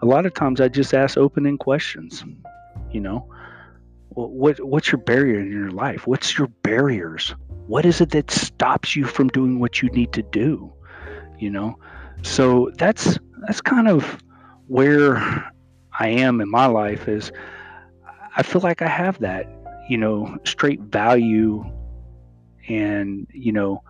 A 0.01 0.06
lot 0.06 0.25
of 0.25 0.34
times 0.34 0.60
I 0.60 0.68
just 0.68 0.94
ask 0.94 1.18
opening 1.18 1.58
questions, 1.58 2.25
you 2.92 3.00
know, 3.00 3.32
what 4.13 4.60
what's 4.60 4.92
your 4.92 5.00
barrier 5.00 5.40
in 5.40 5.50
your 5.50 5.72
life 5.72 6.06
what's 6.06 6.38
your 6.38 6.48
barriers 6.63 7.34
what 7.72 7.86
is 7.86 8.01
it 8.01 8.10
that 8.10 8.30
stops 8.30 8.98
you 8.98 9.06
from 9.06 9.30
doing 9.30 9.58
what 9.62 9.82
you 9.82 9.88
need 9.92 10.12
to 10.12 10.22
do? 10.22 10.74
You 11.40 11.50
know? 11.50 11.80
So 12.22 12.70
that's 12.78 13.18
that's 13.48 13.62
kind 13.62 13.88
of 13.88 14.22
where 14.68 15.18
i 16.00 16.08
am 16.08 16.40
in 16.40 16.50
my 16.50 16.66
life 16.66 17.08
is 17.08 17.32
i 18.38 18.44
feel 18.44 18.62
like 18.62 18.82
i 18.82 18.88
have 18.88 19.20
that 19.20 19.46
you 19.90 19.98
know 19.98 20.38
straight 20.46 20.80
value 20.80 21.66
and 22.70 23.28
you 23.34 23.51
know 23.51 23.84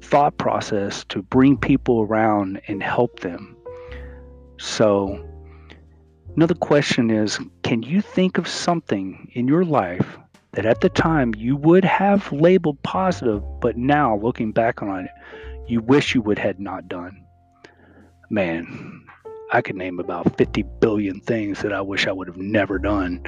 thought 0.00 0.36
process 0.38 1.04
to 1.10 1.22
bring 1.22 1.56
people 1.56 2.02
around 2.02 2.60
and 2.68 2.82
help 2.82 3.20
them. 3.20 3.56
So 4.58 5.22
Another 6.36 6.54
question 6.54 7.10
is 7.10 7.38
Can 7.62 7.82
you 7.82 8.00
think 8.00 8.38
of 8.38 8.48
something 8.48 9.30
in 9.34 9.46
your 9.46 9.64
life 9.64 10.18
that 10.54 10.66
at 10.66 10.80
the 10.80 10.88
time 10.88 11.34
you 11.36 11.56
would 11.56 11.84
have 11.84 12.32
labeled 12.32 12.82
positive, 12.82 13.42
but 13.60 13.76
now 13.76 14.16
looking 14.16 14.52
back 14.52 14.82
on 14.82 15.04
it, 15.04 15.10
you 15.66 15.80
wish 15.80 16.14
you 16.14 16.22
would 16.22 16.38
had 16.38 16.60
not 16.60 16.88
done? 16.88 17.24
Man, 18.30 19.04
I 19.52 19.62
could 19.62 19.76
name 19.76 19.98
about 19.98 20.36
50 20.36 20.62
billion 20.80 21.20
things 21.20 21.62
that 21.62 21.72
I 21.72 21.80
wish 21.80 22.06
I 22.06 22.12
would 22.12 22.28
have 22.28 22.36
never 22.36 22.78
done. 22.78 23.24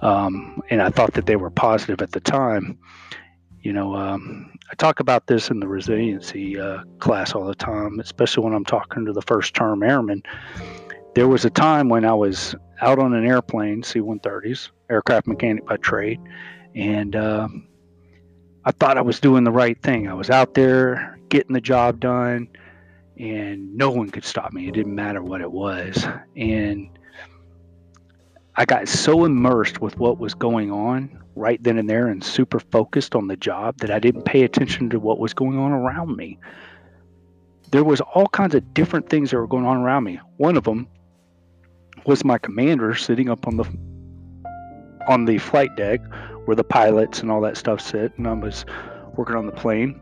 Um, 0.00 0.62
and 0.70 0.82
I 0.82 0.90
thought 0.90 1.14
that 1.14 1.26
they 1.26 1.36
were 1.36 1.50
positive 1.50 2.02
at 2.02 2.12
the 2.12 2.20
time. 2.20 2.78
You 3.60 3.72
know, 3.72 3.94
um, 3.94 4.52
I 4.70 4.74
talk 4.74 4.98
about 4.98 5.28
this 5.28 5.50
in 5.50 5.60
the 5.60 5.68
resiliency 5.68 6.58
uh, 6.58 6.82
class 6.98 7.32
all 7.32 7.44
the 7.44 7.54
time, 7.54 8.00
especially 8.00 8.44
when 8.44 8.54
I'm 8.54 8.64
talking 8.64 9.04
to 9.06 9.12
the 9.12 9.22
first 9.22 9.54
term 9.54 9.82
airmen 9.82 10.22
there 11.14 11.28
was 11.28 11.44
a 11.44 11.50
time 11.50 11.88
when 11.88 12.04
I 12.04 12.14
was 12.14 12.54
out 12.82 12.98
on 12.98 13.14
an 13.14 13.24
airplane, 13.24 13.82
C 13.82 14.00
130s, 14.00 14.70
aircraft 14.90 15.26
mechanic 15.26 15.64
by 15.64 15.76
trade, 15.78 16.20
and 16.74 17.16
uh, 17.16 17.48
I 18.64 18.72
thought 18.72 18.98
I 18.98 19.02
was 19.02 19.20
doing 19.20 19.44
the 19.44 19.52
right 19.52 19.80
thing. 19.82 20.08
I 20.08 20.14
was 20.14 20.30
out 20.30 20.54
there 20.54 21.18
getting 21.28 21.54
the 21.54 21.60
job 21.60 22.00
done, 22.00 22.48
and 23.18 23.76
no 23.76 23.90
one 23.90 24.10
could 24.10 24.24
stop 24.24 24.52
me. 24.52 24.68
It 24.68 24.74
didn't 24.74 24.94
matter 24.94 25.22
what 25.22 25.40
it 25.40 25.50
was. 25.50 26.06
And 26.36 26.88
I 28.56 28.64
got 28.64 28.88
so 28.88 29.24
immersed 29.24 29.80
with 29.80 29.96
what 29.98 30.18
was 30.18 30.34
going 30.34 30.70
on 30.70 31.22
right 31.34 31.62
then 31.62 31.78
and 31.78 31.88
there 31.88 32.08
and 32.08 32.22
super 32.22 32.60
focused 32.60 33.14
on 33.14 33.26
the 33.26 33.36
job 33.36 33.78
that 33.78 33.90
I 33.90 33.98
didn't 33.98 34.24
pay 34.24 34.42
attention 34.42 34.90
to 34.90 35.00
what 35.00 35.18
was 35.18 35.32
going 35.32 35.58
on 35.58 35.72
around 35.72 36.16
me. 36.16 36.38
There 37.70 37.84
was 37.84 38.02
all 38.02 38.26
kinds 38.28 38.54
of 38.54 38.74
different 38.74 39.08
things 39.08 39.30
that 39.30 39.38
were 39.38 39.46
going 39.46 39.64
on 39.64 39.78
around 39.78 40.04
me. 40.04 40.20
One 40.36 40.56
of 40.56 40.64
them 40.64 40.86
was 42.06 42.24
my 42.24 42.38
commander 42.38 42.94
sitting 42.94 43.28
up 43.28 43.46
on 43.46 43.56
the 43.56 43.64
on 45.08 45.24
the 45.24 45.38
flight 45.38 45.74
deck 45.76 46.00
where 46.44 46.54
the 46.54 46.64
pilots 46.64 47.20
and 47.20 47.30
all 47.30 47.40
that 47.40 47.56
stuff 47.56 47.80
sit 47.80 48.16
and 48.16 48.26
I 48.26 48.32
was 48.32 48.64
working 49.16 49.36
on 49.36 49.46
the 49.46 49.52
plane. 49.52 50.00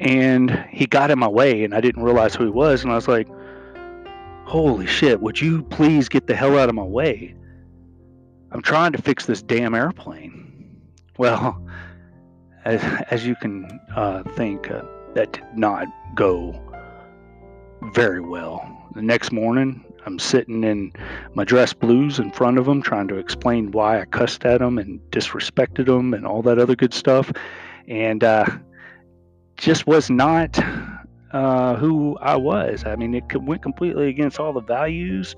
And 0.00 0.50
he 0.70 0.86
got 0.86 1.10
in 1.10 1.18
my 1.18 1.28
way 1.28 1.62
and 1.64 1.74
I 1.74 1.80
didn't 1.80 2.02
realize 2.02 2.34
who 2.34 2.44
he 2.44 2.50
was 2.50 2.82
and 2.82 2.92
I 2.92 2.94
was 2.94 3.08
like 3.08 3.28
holy 4.44 4.86
shit 4.86 5.22
would 5.22 5.40
you 5.40 5.62
please 5.64 6.08
get 6.08 6.26
the 6.26 6.34
hell 6.34 6.58
out 6.58 6.68
of 6.68 6.74
my 6.74 6.82
way? 6.82 7.34
I'm 8.50 8.62
trying 8.62 8.92
to 8.92 9.02
fix 9.02 9.26
this 9.26 9.42
damn 9.42 9.74
airplane. 9.74 10.80
Well 11.18 11.60
as, 12.64 12.82
as 13.10 13.26
you 13.26 13.36
can 13.36 13.80
uh, 13.94 14.22
think 14.34 14.70
uh, 14.70 14.82
that 15.14 15.32
did 15.32 15.44
not 15.54 15.86
go 16.14 16.60
very 17.92 18.20
well 18.20 18.83
the 18.94 19.02
next 19.02 19.32
morning 19.32 19.84
I'm 20.06 20.18
sitting 20.18 20.64
in 20.64 20.92
my 21.34 21.44
dress 21.44 21.72
blues 21.72 22.18
in 22.18 22.30
front 22.30 22.58
of 22.58 22.66
them, 22.66 22.82
trying 22.82 23.08
to 23.08 23.16
explain 23.16 23.70
why 23.70 24.00
I 24.00 24.04
cussed 24.04 24.44
at 24.44 24.60
them 24.60 24.78
and 24.78 25.00
disrespected 25.10 25.86
them 25.86 26.12
and 26.12 26.26
all 26.26 26.42
that 26.42 26.58
other 26.58 26.76
good 26.76 26.92
stuff, 26.92 27.32
and 27.88 28.22
uh, 28.22 28.46
just 29.56 29.86
was 29.86 30.10
not 30.10 30.58
uh, 31.32 31.76
who 31.76 32.18
I 32.20 32.36
was. 32.36 32.84
I 32.84 32.96
mean, 32.96 33.14
it 33.14 33.24
went 33.42 33.62
completely 33.62 34.08
against 34.08 34.38
all 34.38 34.52
the 34.52 34.60
values 34.60 35.34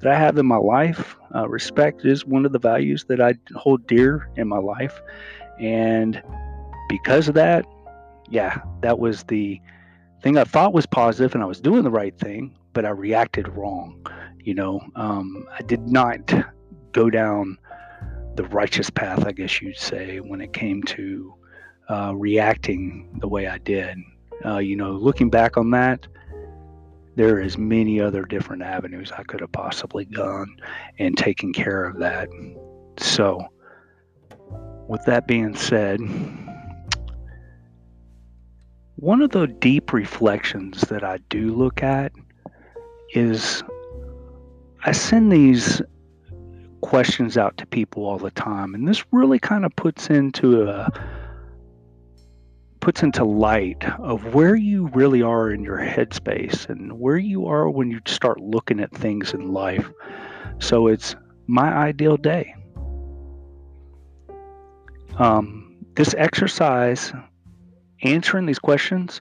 that 0.00 0.12
I 0.12 0.18
have 0.18 0.36
in 0.36 0.46
my 0.46 0.56
life. 0.56 1.16
Uh, 1.34 1.48
respect 1.48 2.04
is 2.04 2.24
one 2.26 2.44
of 2.44 2.52
the 2.52 2.58
values 2.58 3.04
that 3.04 3.20
I 3.20 3.34
hold 3.54 3.86
dear 3.86 4.28
in 4.36 4.48
my 4.48 4.58
life, 4.58 5.00
and 5.60 6.20
because 6.88 7.28
of 7.28 7.34
that, 7.34 7.64
yeah, 8.28 8.60
that 8.80 8.98
was 8.98 9.22
the 9.24 9.60
thing 10.22 10.36
I 10.36 10.44
thought 10.44 10.72
was 10.72 10.86
positive, 10.86 11.34
and 11.34 11.42
I 11.42 11.46
was 11.46 11.60
doing 11.60 11.84
the 11.84 11.90
right 11.90 12.16
thing 12.18 12.54
but 12.78 12.84
I 12.84 12.90
reacted 12.90 13.48
wrong. 13.56 14.06
You 14.38 14.54
know, 14.54 14.80
um, 14.94 15.48
I 15.52 15.62
did 15.62 15.88
not 15.88 16.32
go 16.92 17.10
down 17.10 17.58
the 18.36 18.44
righteous 18.44 18.88
path, 18.88 19.26
I 19.26 19.32
guess 19.32 19.60
you'd 19.60 19.76
say, 19.76 20.18
when 20.18 20.40
it 20.40 20.52
came 20.52 20.84
to 20.84 21.34
uh, 21.88 22.12
reacting 22.14 23.18
the 23.18 23.26
way 23.26 23.48
I 23.48 23.58
did. 23.58 23.98
Uh, 24.46 24.58
you 24.58 24.76
know, 24.76 24.92
looking 24.92 25.28
back 25.28 25.56
on 25.56 25.72
that, 25.72 26.06
there 27.16 27.40
is 27.40 27.58
many 27.58 28.00
other 28.00 28.22
different 28.22 28.62
avenues 28.62 29.10
I 29.10 29.24
could 29.24 29.40
have 29.40 29.50
possibly 29.50 30.04
gone 30.04 30.60
and 31.00 31.18
taken 31.18 31.52
care 31.52 31.84
of 31.84 31.98
that. 31.98 32.28
So, 32.98 33.44
with 34.86 35.04
that 35.06 35.26
being 35.26 35.56
said, 35.56 35.98
one 38.94 39.20
of 39.20 39.30
the 39.30 39.48
deep 39.48 39.92
reflections 39.92 40.82
that 40.82 41.02
I 41.02 41.18
do 41.28 41.52
look 41.52 41.82
at 41.82 42.12
is 43.14 43.62
I 44.84 44.92
send 44.92 45.32
these 45.32 45.82
questions 46.80 47.36
out 47.36 47.56
to 47.58 47.66
people 47.66 48.04
all 48.04 48.18
the 48.18 48.30
time, 48.30 48.74
and 48.74 48.86
this 48.86 49.04
really 49.12 49.38
kind 49.38 49.64
of 49.64 49.74
puts 49.76 50.08
into 50.08 50.68
a 50.68 50.90
puts 52.80 53.02
into 53.02 53.24
light 53.24 53.84
of 53.98 54.34
where 54.34 54.54
you 54.54 54.86
really 54.94 55.20
are 55.20 55.50
in 55.50 55.62
your 55.64 55.78
headspace 55.78 56.68
and 56.68 56.98
where 56.98 57.18
you 57.18 57.46
are 57.46 57.68
when 57.68 57.90
you 57.90 58.00
start 58.06 58.40
looking 58.40 58.80
at 58.80 58.90
things 58.92 59.34
in 59.34 59.52
life. 59.52 59.90
So 60.58 60.86
it's 60.86 61.16
my 61.46 61.72
ideal 61.72 62.16
day. 62.16 62.54
Um, 65.18 65.76
this 65.96 66.14
exercise, 66.16 67.12
answering 68.02 68.46
these 68.46 68.60
questions, 68.60 69.20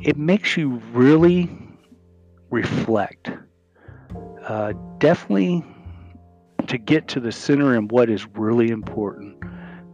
it 0.00 0.16
makes 0.16 0.56
you 0.56 0.80
really 0.92 1.50
reflect. 2.50 3.30
Uh, 4.44 4.72
definitely 4.98 5.64
to 6.66 6.78
get 6.78 7.08
to 7.08 7.20
the 7.20 7.32
center 7.32 7.74
and 7.74 7.90
what 7.90 8.10
is 8.10 8.26
really 8.34 8.68
important 8.68 9.36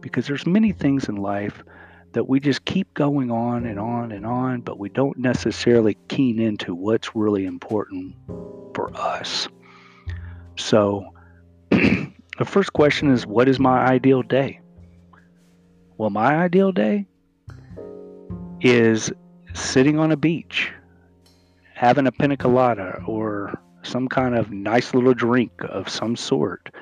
because 0.01 0.27
there's 0.27 0.45
many 0.45 0.71
things 0.71 1.07
in 1.09 1.15
life 1.15 1.63
that 2.11 2.27
we 2.27 2.39
just 2.39 2.63
keep 2.65 2.93
going 2.93 3.31
on 3.31 3.65
and 3.65 3.79
on 3.79 4.11
and 4.11 4.25
on 4.25 4.61
but 4.61 4.77
we 4.77 4.89
don't 4.89 5.17
necessarily 5.17 5.97
keen 6.07 6.39
into 6.39 6.73
what's 6.73 7.15
really 7.15 7.45
important 7.45 8.15
for 8.73 8.95
us. 8.95 9.47
So 10.57 11.05
the 11.69 12.45
first 12.45 12.73
question 12.73 13.11
is 13.11 13.25
what 13.25 13.47
is 13.47 13.59
my 13.59 13.85
ideal 13.85 14.21
day? 14.21 14.59
Well 15.97 16.09
my 16.09 16.35
ideal 16.35 16.71
day 16.71 17.07
is 18.61 19.11
sitting 19.53 19.99
on 19.99 20.11
a 20.11 20.17
beach 20.17 20.71
having 21.75 22.07
a 22.07 22.11
pina 22.11 22.37
colada 22.37 23.01
or 23.05 23.53
some 23.83 24.07
kind 24.07 24.33
of 24.33 24.49
nice 24.49 24.93
little 24.93 25.13
drink 25.13 25.51
of 25.59 25.89
some 25.89 26.15
sort, 26.15 26.73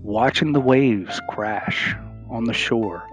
watching 0.00 0.52
the 0.52 0.60
waves 0.60 1.20
crash 1.28 1.94
on 2.30 2.44
the 2.44 2.54
shore. 2.54 3.04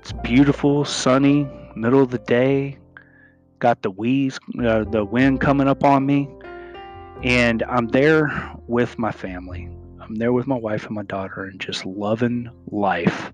It's 0.00 0.12
beautiful, 0.12 0.84
sunny, 0.84 1.48
middle 1.74 2.02
of 2.02 2.10
the 2.10 2.18
day. 2.18 2.78
Got 3.58 3.80
the 3.80 3.90
weeds, 3.90 4.38
uh, 4.62 4.84
the 4.84 5.06
wind 5.06 5.40
coming 5.40 5.68
up 5.68 5.82
on 5.82 6.04
me, 6.04 6.28
and 7.22 7.62
I'm 7.62 7.88
there 7.88 8.52
with 8.66 8.98
my 8.98 9.10
family. 9.10 9.70
I'm 10.02 10.16
there 10.16 10.34
with 10.34 10.46
my 10.46 10.58
wife 10.58 10.84
and 10.84 10.94
my 10.94 11.04
daughter, 11.04 11.44
and 11.44 11.58
just 11.58 11.86
loving 11.86 12.50
life. 12.70 13.32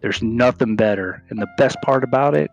There's 0.00 0.22
nothing 0.22 0.76
better, 0.76 1.22
and 1.28 1.38
the 1.38 1.48
best 1.58 1.76
part 1.82 2.04
about 2.04 2.34
it 2.34 2.50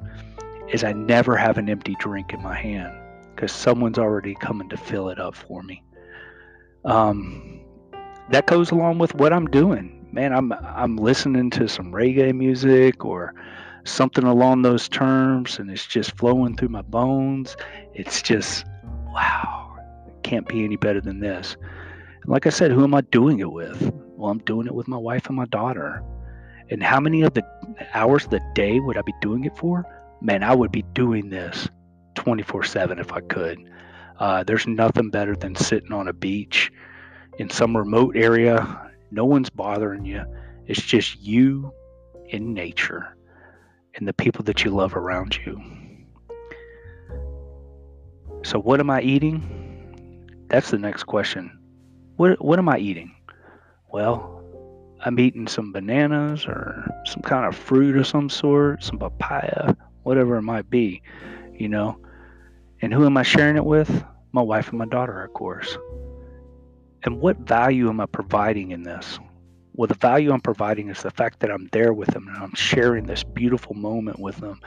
is 0.68 0.84
I 0.84 0.92
never 0.92 1.38
have 1.38 1.58
an 1.58 1.70
empty 1.70 1.96
drink 1.98 2.34
in 2.34 2.44
my 2.44 2.56
hand 2.56 3.07
because 3.38 3.52
someone's 3.52 4.00
already 4.00 4.34
coming 4.34 4.68
to 4.68 4.76
fill 4.76 5.10
it 5.10 5.20
up 5.20 5.36
for 5.36 5.62
me. 5.62 5.84
Um, 6.86 7.62
that 8.32 8.48
goes 8.48 8.72
along 8.72 8.98
with 8.98 9.14
what 9.14 9.32
I'm 9.32 9.46
doing. 9.46 10.08
Man, 10.12 10.34
I'm 10.34 10.52
I'm 10.52 10.98
listening 10.98 11.52
to 11.52 11.68
some 11.68 11.92
reggae 11.92 12.34
music 12.36 13.06
or 13.06 13.36
something 13.84 14.24
along 14.24 14.64
those 14.64 14.90
terms, 14.90 15.60
and 15.60 15.70
it's 15.70 15.86
just 15.86 16.18
flowing 16.18 16.58
through 16.58 16.70
my 16.70 16.82
bones. 16.82 17.56
It's 17.94 18.24
just 18.24 18.66
wow, 19.14 19.78
it 20.08 20.24
can't 20.24 20.48
be 20.48 20.64
any 20.64 20.76
better 20.76 21.00
than 21.00 21.20
this. 21.20 21.56
Like 22.26 22.48
I 22.48 22.50
said, 22.50 22.72
who 22.72 22.84
am 22.84 22.96
I 22.96 23.02
doing 23.02 23.40
it 23.40 23.52
with? 23.52 23.94
Well, 24.16 24.32
I'm 24.32 24.40
doing 24.40 24.66
it 24.66 24.74
with 24.74 24.88
my 24.88 24.98
wife 24.98 25.28
and 25.28 25.36
my 25.36 25.46
daughter. 25.46 26.04
And 26.70 26.82
how 26.82 27.00
many 27.00 27.22
of 27.22 27.34
the 27.36 27.44
hours 27.94 28.26
of 28.26 28.32
the 28.32 28.42
day 28.56 28.80
would 28.80 28.98
I 28.98 29.02
be 29.02 29.14
doing 29.22 29.46
it 29.46 29.56
for? 29.56 29.86
Man, 30.22 30.44
I 30.44 30.54
would 30.56 30.72
be 30.72 30.84
doing 30.94 31.30
this 31.30 31.70
24 32.18 32.64
7 32.64 33.00
if 33.00 33.14
I 33.14 33.22
could. 33.22 33.70
Uh, 34.20 34.44
there's 34.44 34.68
nothing 34.68 35.10
better 35.10 35.36
than 35.36 35.56
sitting 35.56 35.94
on 35.94 36.08
a 36.08 36.14
beach 36.14 36.72
in 37.38 37.50
some 37.50 37.78
remote 37.78 38.16
area. 38.18 38.92
No 39.12 39.26
one's 39.26 39.50
bothering 39.50 40.06
you. 40.06 40.26
It's 40.66 40.82
just 40.82 41.22
you 41.22 41.72
in 42.30 42.54
nature 42.54 43.16
and 43.96 44.08
the 44.08 44.14
people 44.14 44.44
that 44.46 44.64
you 44.64 44.72
love 44.72 44.96
around 44.96 45.38
you. 45.46 45.62
So, 48.44 48.60
what 48.60 48.80
am 48.80 48.90
I 48.90 49.02
eating? 49.02 50.26
That's 50.50 50.72
the 50.72 50.78
next 50.78 51.04
question. 51.04 51.52
What, 52.16 52.44
what 52.44 52.60
am 52.60 52.70
I 52.70 52.78
eating? 52.78 53.16
Well, 53.92 54.44
I'm 55.06 55.20
eating 55.20 55.48
some 55.48 55.72
bananas 55.72 56.46
or 56.46 56.88
some 57.06 57.22
kind 57.22 57.46
of 57.46 57.56
fruit 57.56 57.98
of 57.98 58.08
some 58.08 58.30
sort, 58.30 58.84
some 58.84 58.98
papaya, 58.98 59.76
whatever 60.04 60.38
it 60.38 60.42
might 60.42 60.70
be, 60.70 61.02
you 61.54 61.70
know. 61.70 62.00
And 62.82 62.94
who 62.94 63.06
am 63.06 63.18
I 63.18 63.24
sharing 63.24 63.56
it 63.56 63.66
with? 63.66 64.04
My 64.32 64.42
wife 64.42 64.70
and 64.70 64.78
my 64.78 64.86
daughter, 64.86 65.24
of 65.24 65.34
course. 65.34 65.78
And 67.04 67.20
what 67.20 67.38
value 67.40 67.90
am 67.90 68.00
I 68.00 68.06
providing 68.06 68.72
in 68.72 68.84
this? 68.84 69.20
Well, 69.74 69.88
the 69.88 69.94
value 69.96 70.32
I'm 70.32 70.42
providing 70.42 70.90
is 70.90 71.04
the 71.04 71.12
fact 71.12 71.40
that 71.40 71.52
I'm 71.52 71.70
there 71.72 71.94
with 71.94 72.10
them 72.10 72.28
and 72.28 72.38
I'm 72.38 72.56
sharing 72.56 73.06
this 73.06 73.24
beautiful 73.24 73.76
moment 73.76 74.20
with 74.20 74.38
them 74.38 74.60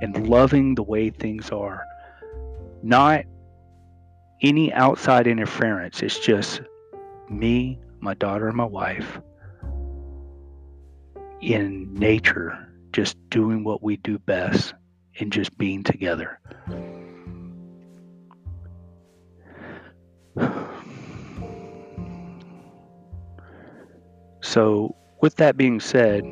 and 0.00 0.28
loving 0.28 0.74
the 0.74 0.82
way 0.82 1.10
things 1.10 1.50
are. 1.50 1.84
Not 2.82 3.24
any 4.42 4.72
outside 4.72 5.26
interference. 5.26 6.02
It's 6.02 6.18
just 6.18 6.60
me, 7.30 7.78
my 8.00 8.14
daughter, 8.14 8.48
and 8.48 8.56
my 8.56 8.64
wife 8.64 9.20
in 11.40 11.92
nature, 11.94 12.68
just 12.92 13.16
doing 13.30 13.62
what 13.62 13.82
we 13.82 13.96
do 13.98 14.18
best 14.18 14.74
and 15.20 15.32
just 15.32 15.56
being 15.56 15.82
together. 15.82 16.40
So, 24.40 24.94
with 25.22 25.36
that 25.36 25.56
being 25.56 25.80
said, 25.80 26.24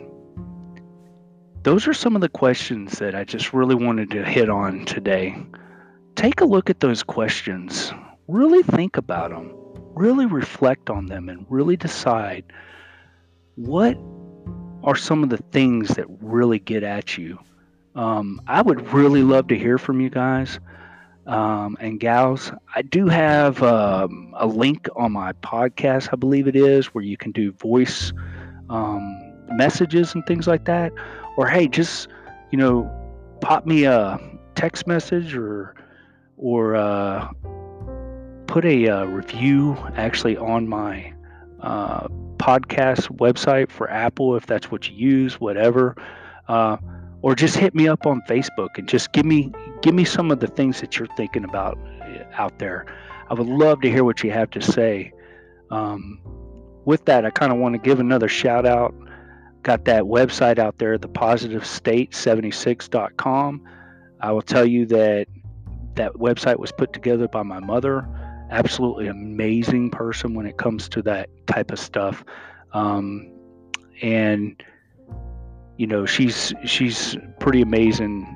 those 1.63 1.89
are 1.89 1.95
some 1.95 2.15
of 2.15 2.21
the 2.21 2.29
questions 2.29 2.99
that 2.99 3.15
I 3.15 3.25
just 3.25 3.53
really 3.53 3.75
wanted 3.75 4.11
to 4.11 4.25
hit 4.25 4.51
on 4.51 4.85
today. 4.85 5.37
Take 6.15 6.41
a 6.41 6.45
look 6.45 6.69
at 6.69 6.81
those 6.81 7.03
questions, 7.03 7.93
really 8.29 8.63
think 8.63 8.97
about 8.97 9.31
them, 9.31 9.53
really 9.95 10.27
reflect 10.27 10.91
on 10.91 11.07
them, 11.07 11.29
and 11.29 11.47
really 11.49 11.77
decide 11.77 12.45
what 13.57 13.99
are 14.83 14.97
some 14.97 15.23
of 15.23 15.31
the 15.31 15.43
things 15.53 15.89
that 15.95 16.07
really 16.21 16.59
get 16.59 16.83
at 16.83 17.17
you. 17.17 17.39
Um, 17.95 18.41
I 18.47 18.61
would 18.61 18.93
really 18.93 19.23
love 19.23 19.49
to 19.49 19.57
hear 19.57 19.79
from 19.79 20.01
you 20.01 20.11
guys 20.11 20.61
um, 21.27 21.77
and 21.81 21.99
gals. 22.01 22.53
I 22.75 22.83
do 22.83 23.09
have 23.09 23.63
um, 23.63 24.35
a 24.37 24.47
link 24.47 24.89
on 24.97 25.13
my 25.13 25.33
podcast, 25.35 26.11
I 26.13 26.17
believe 26.17 26.49
it 26.49 26.57
is, 26.57 26.87
where 26.87 27.05
you 27.05 27.17
can 27.17 27.33
do 27.33 27.53
voice 27.53 28.13
um, 28.71 29.35
messages 29.49 30.15
and 30.15 30.25
things 30.27 30.47
like 30.47 30.65
that. 30.67 30.93
Or 31.37 31.49
hey, 31.49 31.69
just 31.69 32.09
you 32.51 32.59
know, 32.59 32.91
pop 33.41 33.67
me 33.67 33.85
a 33.85 34.19
text 34.55 34.87
message 34.87 35.35
or 35.35 35.75
or 36.37 36.77
uh, 36.77 37.29
put 38.47 38.65
a 38.65 38.89
uh, 38.89 39.05
review 39.05 39.77
actually 39.97 40.37
on 40.37 40.69
my 40.69 41.13
uh, 41.61 42.09
podcast 42.37 43.09
website 43.17 43.71
for 43.71 43.91
Apple 43.91 44.37
if 44.37 44.47
that's 44.47 44.71
what 44.71 44.89
you 44.89 44.97
use, 44.97 45.41
whatever. 45.41 45.97
Uh, 46.49 46.77
or 47.23 47.35
just 47.35 47.57
hit 47.57 47.75
me 47.75 47.89
up 47.89 48.07
on 48.07 48.21
Facebook 48.29 48.77
and 48.77 48.87
just 48.87 49.13
give 49.13 49.25
me 49.25 49.51
give 49.85 49.95
me 49.95 50.05
some 50.05 50.31
of 50.31 50.41
the 50.41 50.47
things 50.47 50.81
that 50.81 50.99
you're 50.99 51.09
thinking 51.15 51.45
about 51.45 51.79
eh, 52.01 52.25
out 52.39 52.59
there. 52.59 52.87
I 53.29 53.35
would 53.35 53.47
love 53.47 53.83
to 53.83 53.91
hear 53.91 54.03
what 54.03 54.25
you 54.25 54.31
have 54.31 54.49
to 54.51 54.63
say. 54.63 55.13
Um, 55.71 56.23
with 56.87 57.05
that, 57.05 57.27
I 57.27 57.31
kind 57.31 57.53
of 57.53 57.59
want 57.59 57.75
to 57.75 57.79
give 57.79 58.01
another 58.01 58.29
shout 58.29 58.65
out. 58.65 58.95
Got 59.63 59.85
that 59.85 60.05
website 60.05 60.59
out 60.59 60.79
there, 60.79 60.97
the 60.97 61.11
positivestate76.com. 61.11 63.69
I 64.23 64.33
will 64.33 64.41
tell 64.41 64.65
you 64.65 64.87
that 64.87 65.27
that 65.97 66.15
website 66.15 66.59
was 66.59 66.73
put 66.73 66.95
together 66.95 67.29
by 67.29 67.43
my 67.43 67.61
mother. 67.61 68.09
Absolutely 68.51 69.09
amazing 69.09 69.91
person 69.91 70.33
when 70.33 70.47
it 70.47 70.57
comes 70.57 70.89
to 70.89 71.03
that 71.03 71.29
type 71.47 71.71
of 71.71 71.79
stuff. 71.79 72.25
Um, 72.73 73.31
and 74.01 74.65
you 75.77 75.87
know 75.87 76.07
she's 76.07 76.55
she's 76.65 77.19
pretty 77.39 77.61
amazing 77.61 78.35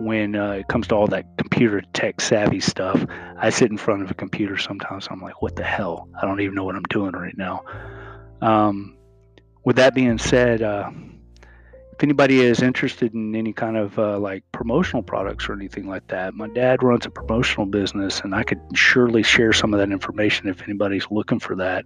when 0.00 0.36
uh, 0.36 0.52
it 0.52 0.68
comes 0.68 0.86
to 0.88 0.94
all 0.94 1.06
that 1.08 1.26
computer 1.38 1.82
tech 1.92 2.20
savvy 2.20 2.60
stuff. 2.60 3.04
I 3.36 3.50
sit 3.50 3.70
in 3.70 3.78
front 3.78 4.02
of 4.02 4.10
a 4.10 4.14
computer 4.14 4.56
sometimes. 4.56 5.08
I'm 5.10 5.20
like, 5.20 5.42
what 5.42 5.56
the 5.56 5.64
hell? 5.64 6.08
I 6.20 6.26
don't 6.26 6.40
even 6.40 6.54
know 6.54 6.64
what 6.64 6.76
I'm 6.76 6.82
doing 6.84 7.12
right 7.12 7.36
now. 7.36 7.64
Um, 8.40 8.96
with 9.64 9.76
that 9.76 9.94
being 9.94 10.18
said, 10.18 10.62
uh, 10.62 10.90
if 11.92 12.02
anybody 12.04 12.40
is 12.40 12.62
interested 12.62 13.12
in 13.12 13.34
any 13.34 13.52
kind 13.52 13.76
of 13.76 13.98
uh, 13.98 14.18
like 14.20 14.44
promotional 14.52 15.02
products 15.02 15.48
or 15.48 15.52
anything 15.52 15.88
like 15.88 16.06
that, 16.08 16.32
my 16.34 16.46
dad 16.48 16.82
runs 16.82 17.06
a 17.06 17.10
promotional 17.10 17.66
business, 17.66 18.20
and 18.20 18.34
I 18.34 18.44
could 18.44 18.60
surely 18.74 19.24
share 19.24 19.52
some 19.52 19.74
of 19.74 19.80
that 19.80 19.90
information 19.90 20.48
if 20.48 20.62
anybody's 20.62 21.06
looking 21.10 21.40
for 21.40 21.56
that. 21.56 21.84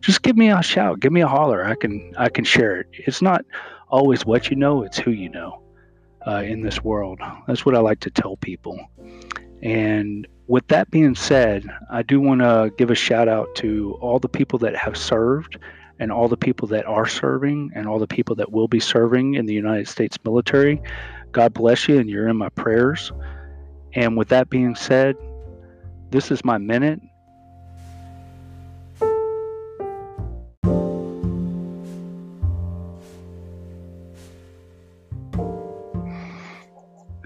Just 0.00 0.20
give 0.20 0.36
me 0.36 0.50
a 0.50 0.62
shout, 0.62 1.00
give 1.00 1.12
me 1.12 1.22
a 1.22 1.26
holler. 1.26 1.64
I 1.64 1.76
can 1.76 2.12
I 2.18 2.28
can 2.28 2.44
share 2.44 2.80
it. 2.80 2.88
It's 2.92 3.22
not 3.22 3.44
always 3.88 4.26
what 4.26 4.50
you 4.50 4.56
know, 4.56 4.82
it's 4.82 4.98
who 4.98 5.12
you 5.12 5.30
know 5.30 5.63
uh, 6.26 6.42
in 6.46 6.62
this 6.62 6.82
world. 6.82 7.20
That's 7.46 7.64
what 7.66 7.74
I 7.74 7.80
like 7.80 8.00
to 8.00 8.10
tell 8.10 8.36
people. 8.36 8.78
And 9.62 10.26
with 10.46 10.66
that 10.68 10.90
being 10.90 11.14
said, 11.14 11.66
I 11.90 12.02
do 12.02 12.20
want 12.20 12.40
to 12.40 12.72
give 12.76 12.90
a 12.90 12.94
shout 12.94 13.28
out 13.28 13.54
to 13.56 13.96
all 14.00 14.18
the 14.18 14.28
people 14.28 14.58
that 14.60 14.76
have 14.76 14.96
served 14.96 15.58
and 15.98 16.10
all 16.12 16.28
the 16.28 16.36
people 16.36 16.68
that 16.68 16.86
are 16.86 17.06
serving 17.06 17.70
and 17.74 17.86
all 17.86 17.98
the 17.98 18.06
people 18.06 18.36
that 18.36 18.52
will 18.52 18.68
be 18.68 18.80
serving 18.80 19.34
in 19.34 19.46
the 19.46 19.54
United 19.54 19.88
States 19.88 20.18
military. 20.24 20.82
God 21.32 21.54
bless 21.54 21.88
you, 21.88 21.98
and 21.98 22.10
you're 22.10 22.28
in 22.28 22.36
my 22.36 22.48
prayers. 22.50 23.12
And 23.94 24.16
with 24.16 24.28
that 24.28 24.50
being 24.50 24.74
said, 24.74 25.16
this 26.10 26.30
is 26.30 26.44
my 26.44 26.58
minute 26.58 27.00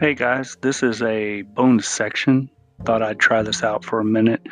Hey 0.01 0.15
guys, 0.15 0.57
this 0.61 0.83
is 0.83 1.03
a 1.03 1.43
bonus 1.43 1.89
section 1.89 2.49
thought 2.85 3.03
I'd 3.03 3.19
try 3.19 3.43
this 3.43 3.63
out 3.63 3.85
for 3.85 4.01
a 4.01 4.05
minute. 4.05 4.47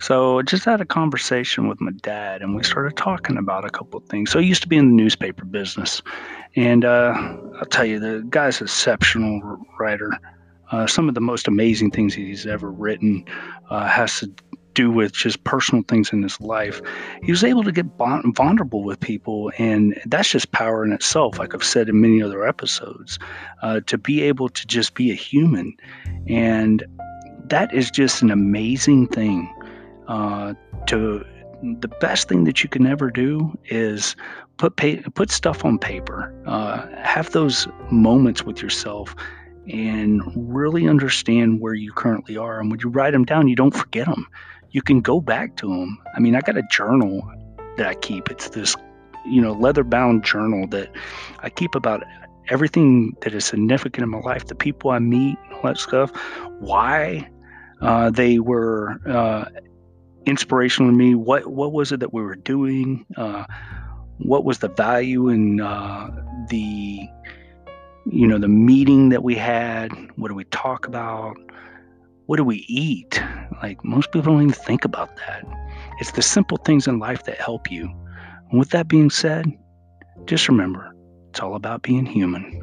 So 0.00 0.38
I 0.38 0.42
just 0.42 0.64
had 0.64 0.80
a 0.80 0.84
conversation 0.84 1.68
with 1.68 1.80
my 1.80 1.92
dad, 2.02 2.42
and 2.42 2.54
we 2.54 2.62
started 2.62 2.96
talking 2.96 3.36
about 3.36 3.64
a 3.64 3.70
couple 3.70 3.98
of 3.98 4.06
things. 4.06 4.30
So 4.30 4.38
I 4.38 4.42
used 4.42 4.62
to 4.62 4.68
be 4.68 4.76
in 4.76 4.88
the 4.90 5.02
newspaper 5.02 5.44
business, 5.44 6.02
and 6.56 6.84
uh, 6.84 7.14
I'll 7.58 7.66
tell 7.70 7.84
you, 7.84 7.98
the 7.98 8.24
guy's 8.28 8.60
an 8.60 8.66
exceptional 8.66 9.40
writer. 9.78 10.12
Uh, 10.70 10.86
some 10.86 11.08
of 11.08 11.14
the 11.14 11.20
most 11.20 11.48
amazing 11.48 11.90
things 11.90 12.14
he's 12.14 12.46
ever 12.46 12.70
written 12.70 13.24
uh, 13.70 13.86
has 13.86 14.20
to 14.20 14.30
do 14.74 14.90
with 14.90 15.12
just 15.12 15.42
personal 15.44 15.84
things 15.88 16.12
in 16.12 16.22
his 16.22 16.40
life. 16.40 16.80
He 17.22 17.32
was 17.32 17.44
able 17.44 17.64
to 17.64 17.72
get 17.72 17.96
bond- 17.96 18.34
vulnerable 18.36 18.82
with 18.82 19.00
people, 19.00 19.52
and 19.58 20.00
that's 20.06 20.30
just 20.30 20.52
power 20.52 20.84
in 20.84 20.92
itself. 20.92 21.38
Like 21.38 21.54
I've 21.54 21.64
said 21.64 21.88
in 21.88 22.00
many 22.00 22.22
other 22.22 22.46
episodes, 22.46 23.18
uh, 23.62 23.80
to 23.86 23.98
be 23.98 24.22
able 24.22 24.48
to 24.48 24.66
just 24.66 24.94
be 24.94 25.10
a 25.10 25.14
human, 25.14 25.76
and 26.26 26.84
that 27.46 27.72
is 27.74 27.90
just 27.90 28.22
an 28.22 28.30
amazing 28.30 29.08
thing. 29.08 29.52
Uh, 30.08 30.54
to 30.86 31.24
the 31.62 31.88
best 31.88 32.28
thing 32.28 32.44
that 32.44 32.62
you 32.62 32.68
can 32.68 32.86
ever 32.86 33.10
do 33.10 33.56
is 33.66 34.16
put 34.56 34.76
put 35.14 35.30
stuff 35.30 35.64
on 35.64 35.78
paper. 35.78 36.34
Uh, 36.46 36.86
have 37.02 37.30
those 37.30 37.68
moments 37.90 38.44
with 38.44 38.62
yourself 38.62 39.14
and 39.68 40.22
really 40.34 40.88
understand 40.88 41.60
where 41.60 41.74
you 41.74 41.92
currently 41.92 42.36
are. 42.36 42.60
And 42.60 42.70
when 42.70 42.80
you 42.80 42.88
write 42.88 43.12
them 43.12 43.24
down, 43.24 43.48
you 43.48 43.56
don't 43.56 43.74
forget 43.74 44.06
them. 44.06 44.26
You 44.70 44.82
can 44.82 45.00
go 45.00 45.20
back 45.20 45.56
to 45.56 45.68
them. 45.68 45.98
I 46.14 46.20
mean, 46.20 46.34
I 46.34 46.40
got 46.40 46.56
a 46.56 46.62
journal 46.70 47.22
that 47.76 47.86
I 47.86 47.94
keep. 47.94 48.30
It's 48.30 48.50
this, 48.50 48.76
you 49.26 49.40
know, 49.40 49.52
leather 49.52 49.84
bound 49.84 50.24
journal 50.24 50.66
that 50.68 50.90
I 51.40 51.50
keep 51.50 51.74
about 51.74 52.02
everything 52.48 53.16
that 53.22 53.34
is 53.34 53.44
significant 53.44 54.02
in 54.02 54.10
my 54.10 54.18
life, 54.18 54.46
the 54.46 54.54
people 54.54 54.90
I 54.90 54.98
meet, 54.98 55.38
all 55.52 55.62
that 55.62 55.78
stuff, 55.78 56.10
why 56.58 57.28
uh, 57.80 58.10
they 58.10 58.38
were 58.38 59.00
uh, 59.06 59.44
inspirational 60.26 60.90
to 60.90 60.96
me. 60.96 61.14
What 61.14 61.46
what 61.46 61.72
was 61.72 61.92
it 61.92 62.00
that 62.00 62.12
we 62.12 62.22
were 62.22 62.36
doing? 62.36 63.06
Uh, 63.16 63.44
what 64.18 64.44
was 64.44 64.58
the 64.58 64.68
value 64.68 65.28
in 65.28 65.60
uh, 65.60 66.10
the 66.48 67.08
you 68.06 68.26
know 68.26 68.38
the 68.38 68.48
meeting 68.48 69.10
that 69.10 69.22
we 69.22 69.34
had? 69.34 69.90
What 70.16 70.28
do 70.28 70.34
we 70.34 70.44
talk 70.44 70.86
about? 70.86 71.36
What 72.30 72.36
do 72.36 72.44
we 72.44 72.64
eat? 72.68 73.20
Like 73.60 73.84
most 73.84 74.12
people 74.12 74.32
don't 74.32 74.42
even 74.42 74.52
think 74.52 74.84
about 74.84 75.16
that. 75.16 75.44
It's 75.98 76.12
the 76.12 76.22
simple 76.22 76.58
things 76.58 76.86
in 76.86 77.00
life 77.00 77.24
that 77.24 77.40
help 77.40 77.72
you. 77.72 77.92
And 78.50 78.56
with 78.60 78.70
that 78.70 78.86
being 78.86 79.10
said, 79.10 79.46
just 80.26 80.48
remember, 80.48 80.94
it's 81.30 81.40
all 81.40 81.56
about 81.56 81.82
being 81.82 82.06
human. 82.06 82.62